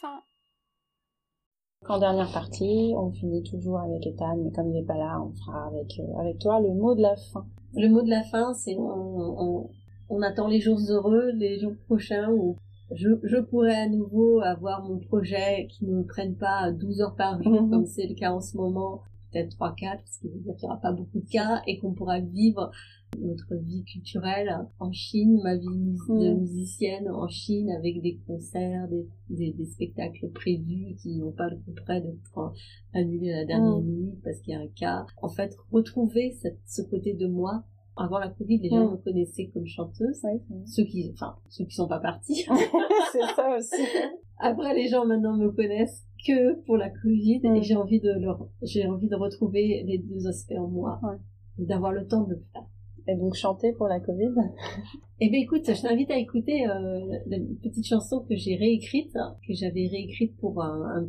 Fin. 0.00 0.22
En 1.88 1.98
dernière 1.98 2.32
partie, 2.32 2.94
on 2.96 3.10
finit 3.12 3.42
toujours 3.42 3.78
avec 3.78 4.06
Ethan, 4.06 4.36
mais 4.38 4.50
comme 4.50 4.68
il 4.68 4.74
n'est 4.74 4.86
pas 4.86 4.96
là, 4.96 5.20
on 5.22 5.32
fera 5.32 5.66
avec, 5.66 6.00
euh, 6.00 6.20
avec 6.20 6.38
toi 6.38 6.60
le 6.60 6.74
mot 6.74 6.94
de 6.94 7.02
la 7.02 7.14
fin. 7.16 7.46
Le 7.74 7.88
mot 7.88 8.02
de 8.02 8.10
la 8.10 8.24
fin, 8.24 8.54
c'est 8.54 8.76
on, 8.76 9.70
on, 10.08 10.22
attend 10.22 10.48
les 10.48 10.60
jours 10.60 10.80
heureux, 10.88 11.30
les 11.34 11.60
jours 11.60 11.74
prochains 11.86 12.30
où 12.30 12.56
je, 12.92 13.10
je 13.22 13.36
pourrai 13.36 13.74
à 13.74 13.88
nouveau 13.88 14.40
avoir 14.40 14.82
mon 14.82 14.98
projet 14.98 15.68
qui 15.70 15.84
ne 15.84 15.98
me 15.98 16.04
prenne 16.04 16.36
pas 16.36 16.72
12 16.72 17.02
heures 17.02 17.16
par 17.16 17.40
jour, 17.42 17.68
comme 17.70 17.86
c'est 17.86 18.06
le 18.06 18.14
cas 18.14 18.32
en 18.32 18.40
ce 18.40 18.56
moment, 18.56 19.02
peut-être 19.32 19.56
3-4, 19.56 19.78
parce 19.80 20.18
qu'il 20.18 20.30
n'y 20.30 20.50
aura 20.62 20.80
pas 20.80 20.92
beaucoup 20.92 21.20
de 21.20 21.28
cas, 21.28 21.62
et 21.66 21.78
qu'on 21.78 21.92
pourra 21.92 22.20
vivre 22.20 22.70
notre 23.18 23.54
vie 23.54 23.84
culturelle 23.84 24.50
en 24.78 24.92
Chine, 24.92 25.40
ma 25.42 25.56
vie 25.56 25.66
de 25.66 26.34
mm. 26.34 26.40
musicienne 26.40 27.08
en 27.08 27.28
Chine 27.28 27.70
avec 27.70 28.00
des 28.02 28.18
concerts, 28.26 28.88
des, 29.30 29.52
des, 29.52 29.66
spectacles 29.66 30.28
prévus 30.30 30.96
qui 31.00 31.16
n'ont 31.16 31.32
pas 31.32 31.48
le 31.48 31.56
coup 31.56 31.72
près 31.84 32.00
d'être 32.00 32.52
annulés 32.92 33.32
à 33.32 33.38
la 33.38 33.44
dernière 33.44 33.78
mm. 33.78 33.84
minute 33.84 34.22
parce 34.22 34.40
qu'il 34.40 34.52
y 34.52 34.56
a 34.56 34.60
un 34.60 34.68
cas. 34.68 35.06
En 35.22 35.28
fait, 35.28 35.56
retrouver 35.72 36.32
cette, 36.32 36.58
ce 36.66 36.82
côté 36.82 37.14
de 37.14 37.26
moi. 37.26 37.64
Avant 37.98 38.18
la 38.18 38.28
Covid, 38.28 38.58
les 38.58 38.68
gens 38.68 38.88
mm. 38.88 38.92
me 38.92 38.96
connaissaient 38.98 39.46
comme 39.54 39.66
chanteuse. 39.66 40.20
ceux 40.66 40.84
qui, 40.84 41.10
enfin, 41.14 41.36
ceux 41.48 41.64
qui 41.64 41.74
sont 41.74 41.88
pas 41.88 42.00
partis. 42.00 42.44
C'est 43.12 43.34
ça 43.34 43.56
aussi. 43.56 43.82
Après, 44.38 44.74
les 44.74 44.88
gens 44.88 45.06
maintenant 45.06 45.34
me 45.34 45.50
connaissent 45.50 46.05
que 46.26 46.60
pour 46.64 46.76
la 46.76 46.90
Covid 46.90 47.40
et 47.44 47.62
j'ai 47.62 47.76
envie 47.76 48.00
de 48.00 48.10
leur, 48.10 48.48
j'ai 48.62 48.86
envie 48.86 49.08
de 49.08 49.16
retrouver 49.16 49.82
les 49.86 49.98
deux 49.98 50.26
aspects 50.26 50.58
en 50.58 50.68
moi. 50.68 51.00
D'avoir 51.58 51.92
le 51.92 52.06
temps 52.06 52.24
de 52.24 52.34
le 52.34 52.42
faire. 52.52 52.66
Et 53.08 53.16
donc 53.16 53.34
chanter 53.34 53.72
pour 53.72 53.88
la 53.88 54.00
Covid? 54.00 54.34
Eh 55.18 55.30
bien 55.30 55.40
écoute, 55.40 55.62
je 55.64 55.80
t'invite 55.80 56.10
à 56.10 56.18
écouter 56.18 56.68
euh, 56.68 57.18
une 57.30 57.56
petite 57.56 57.86
chanson 57.86 58.20
que 58.28 58.36
j'ai 58.36 58.54
réécrite, 58.54 59.14
que 59.14 59.54
j'avais 59.54 59.86
réécrite 59.86 60.36
pour 60.36 60.62
un, 60.62 61.08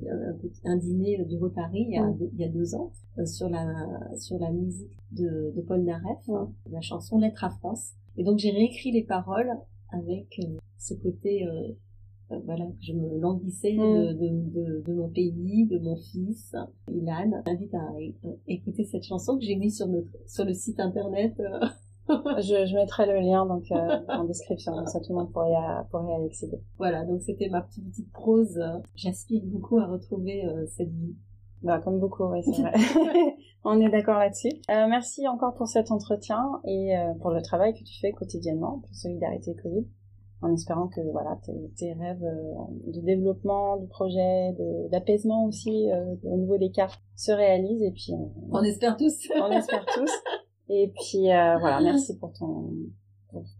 un, 0.63 0.77
dîner 0.77 1.25
du 1.25 1.36
Rotary 1.36 1.88
il 1.89 1.93
y 1.93 1.97
a, 1.97 2.10
deux, 2.12 2.30
il 2.32 2.39
y 2.39 2.45
a 2.45 2.47
deux 2.47 2.73
ans, 2.73 2.93
euh, 3.17 3.25
sur 3.25 3.49
la 3.49 3.67
sur 4.15 4.39
la 4.39 4.49
musique 4.49 4.97
de, 5.12 5.51
de 5.53 5.62
Paul 5.62 5.84
Naref, 5.84 6.25
la 6.71 6.80
chanson 6.80 7.19
Lettre 7.19 7.43
à 7.43 7.49
France. 7.49 7.95
Et 8.15 8.23
donc 8.23 8.38
j'ai 8.39 8.51
réécrit 8.51 8.93
les 8.93 9.03
paroles 9.03 9.51
avec 9.91 10.39
euh, 10.39 10.58
ce 10.77 10.93
côté 10.93 11.45
euh, 11.45 11.49
euh, 11.49 11.73
voilà, 12.45 12.65
je 12.81 12.93
me 12.93 13.19
languissais 13.19 13.73
mm. 13.73 13.77
de, 13.77 14.13
de, 14.13 14.83
de, 14.85 14.93
mon 14.93 15.09
pays, 15.09 15.65
de 15.67 15.79
mon 15.79 15.95
fils, 15.95 16.55
Ilan. 16.91 17.43
J'invite 17.45 17.73
à 17.73 17.87
écouter 18.47 18.83
cette 18.83 19.03
chanson 19.03 19.37
que 19.37 19.43
j'ai 19.43 19.55
mise 19.55 19.77
sur, 19.77 19.87
notre, 19.87 20.09
sur 20.27 20.45
le 20.45 20.53
site 20.53 20.79
internet 20.79 21.33
je, 22.09 22.65
je, 22.65 22.75
mettrai 22.75 23.05
le 23.05 23.19
lien 23.19 23.45
donc 23.45 23.71
euh, 23.71 23.99
en 24.09 24.23
description, 24.23 24.73
comme 24.73 24.87
ça 24.87 24.99
tout 24.99 25.11
le 25.11 25.19
monde 25.19 25.31
pourrait, 25.31 25.55
pourrait 25.91 26.21
y 26.21 26.25
accéder. 26.25 26.61
Voilà, 26.77 27.05
donc 27.05 27.21
c'était 27.21 27.49
ma 27.49 27.61
petite, 27.61 27.89
petite 27.89 28.11
prose. 28.11 28.59
J'aspire 28.95 29.43
beaucoup 29.45 29.77
à 29.79 29.87
retrouver 29.87 30.45
euh, 30.45 30.65
cette 30.67 30.91
vie. 30.91 31.15
Bah, 31.63 31.79
comme 31.79 31.99
beaucoup, 31.99 32.23
oui, 32.25 32.41
c'est 32.43 32.61
vrai. 32.61 32.73
On 33.63 33.81
est 33.81 33.89
d'accord 33.89 34.19
là-dessus. 34.19 34.51
Euh, 34.69 34.87
merci 34.87 35.27
encore 35.27 35.55
pour 35.55 35.67
cet 35.67 35.91
entretien 35.91 36.61
et 36.65 36.95
euh, 36.95 37.13
pour 37.19 37.31
le 37.31 37.41
travail 37.41 37.73
que 37.73 37.83
tu 37.83 37.99
fais 37.99 38.11
quotidiennement 38.11 38.79
pour 38.79 38.95
Solidarité 38.95 39.55
Covid, 39.61 39.87
en 40.41 40.54
espérant 40.54 40.88
que 40.88 41.02
voilà 41.12 41.39
tes, 41.43 41.71
tes 41.78 41.93
rêves 41.93 42.23
de 42.86 43.02
développement 43.02 43.78
du 43.78 43.88
projet, 43.88 44.56
d'apaisement 44.91 45.45
aussi 45.45 45.89
au 46.23 46.38
niveau 46.38 46.58
des 46.58 46.69
cas 46.69 46.89
se 47.15 47.32
réalisent 47.32 47.82
et 47.82 47.91
puis 47.91 48.13
on, 48.13 48.32
on 48.52 48.63
espère 48.63 48.97
tous. 48.97 49.28
on 49.36 49.52
espère 49.52 49.86
tous. 49.86 50.12
Et 50.69 50.91
puis 50.93 51.32
euh, 51.32 51.58
voilà, 51.60 51.80
merci 51.82 52.17
pour 52.17 52.34
ton 52.34 52.69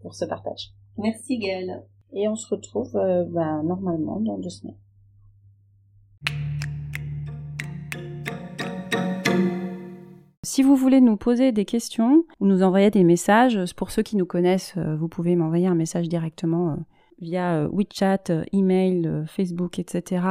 pour, 0.00 0.14
ce 0.14 0.24
partage. 0.24 0.72
Merci 0.96 1.38
Gaëlle. 1.38 1.84
Et 2.12 2.28
on 2.28 2.36
se 2.36 2.48
retrouve 2.54 2.96
euh, 2.96 3.24
ben, 3.24 3.62
normalement 3.62 4.20
dans 4.20 4.38
deux 4.38 4.50
semaines. 4.50 4.76
Si 10.58 10.64
vous 10.64 10.74
voulez 10.74 11.00
nous 11.00 11.16
poser 11.16 11.52
des 11.52 11.64
questions 11.64 12.24
ou 12.40 12.46
nous 12.46 12.64
envoyer 12.64 12.90
des 12.90 13.04
messages, 13.04 13.60
pour 13.76 13.92
ceux 13.92 14.02
qui 14.02 14.16
nous 14.16 14.26
connaissent, 14.26 14.74
euh, 14.76 14.96
vous 14.96 15.06
pouvez 15.06 15.36
m'envoyer 15.36 15.68
un 15.68 15.76
message 15.76 16.08
directement 16.08 16.78
via 17.20 17.68
WeChat, 17.68 18.24
email, 18.52 19.08
Facebook, 19.28 19.78
etc. 19.78 20.26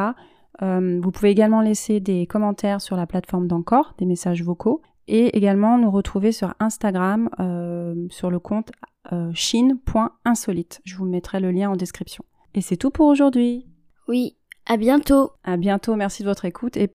vous 0.61 1.11
pouvez 1.11 1.29
également 1.29 1.61
laisser 1.61 2.01
des 2.01 2.27
commentaires 2.27 2.81
sur 2.81 2.97
la 2.97 3.07
plateforme 3.07 3.47
d'Encore, 3.47 3.93
des 3.99 4.05
messages 4.05 4.43
vocaux 4.43 4.81
et 5.07 5.37
également 5.37 5.77
nous 5.77 5.89
retrouver 5.89 6.33
sur 6.33 6.53
Instagram 6.59 7.29
euh, 7.39 7.95
sur 8.09 8.29
le 8.29 8.39
compte 8.39 8.73
euh, 9.13 9.31
chine.insolite. 9.33 10.81
Je 10.83 10.97
vous 10.97 11.05
mettrai 11.05 11.39
le 11.39 11.51
lien 11.51 11.69
en 11.69 11.77
description. 11.77 12.25
Et 12.53 12.59
c'est 12.59 12.75
tout 12.75 12.91
pour 12.91 13.07
aujourd'hui. 13.07 13.65
Oui, 14.09 14.35
à 14.65 14.75
bientôt. 14.75 15.31
À 15.45 15.55
bientôt, 15.55 15.95
merci 15.95 16.23
de 16.23 16.27
votre 16.27 16.43
écoute 16.43 16.75
et 16.75 16.91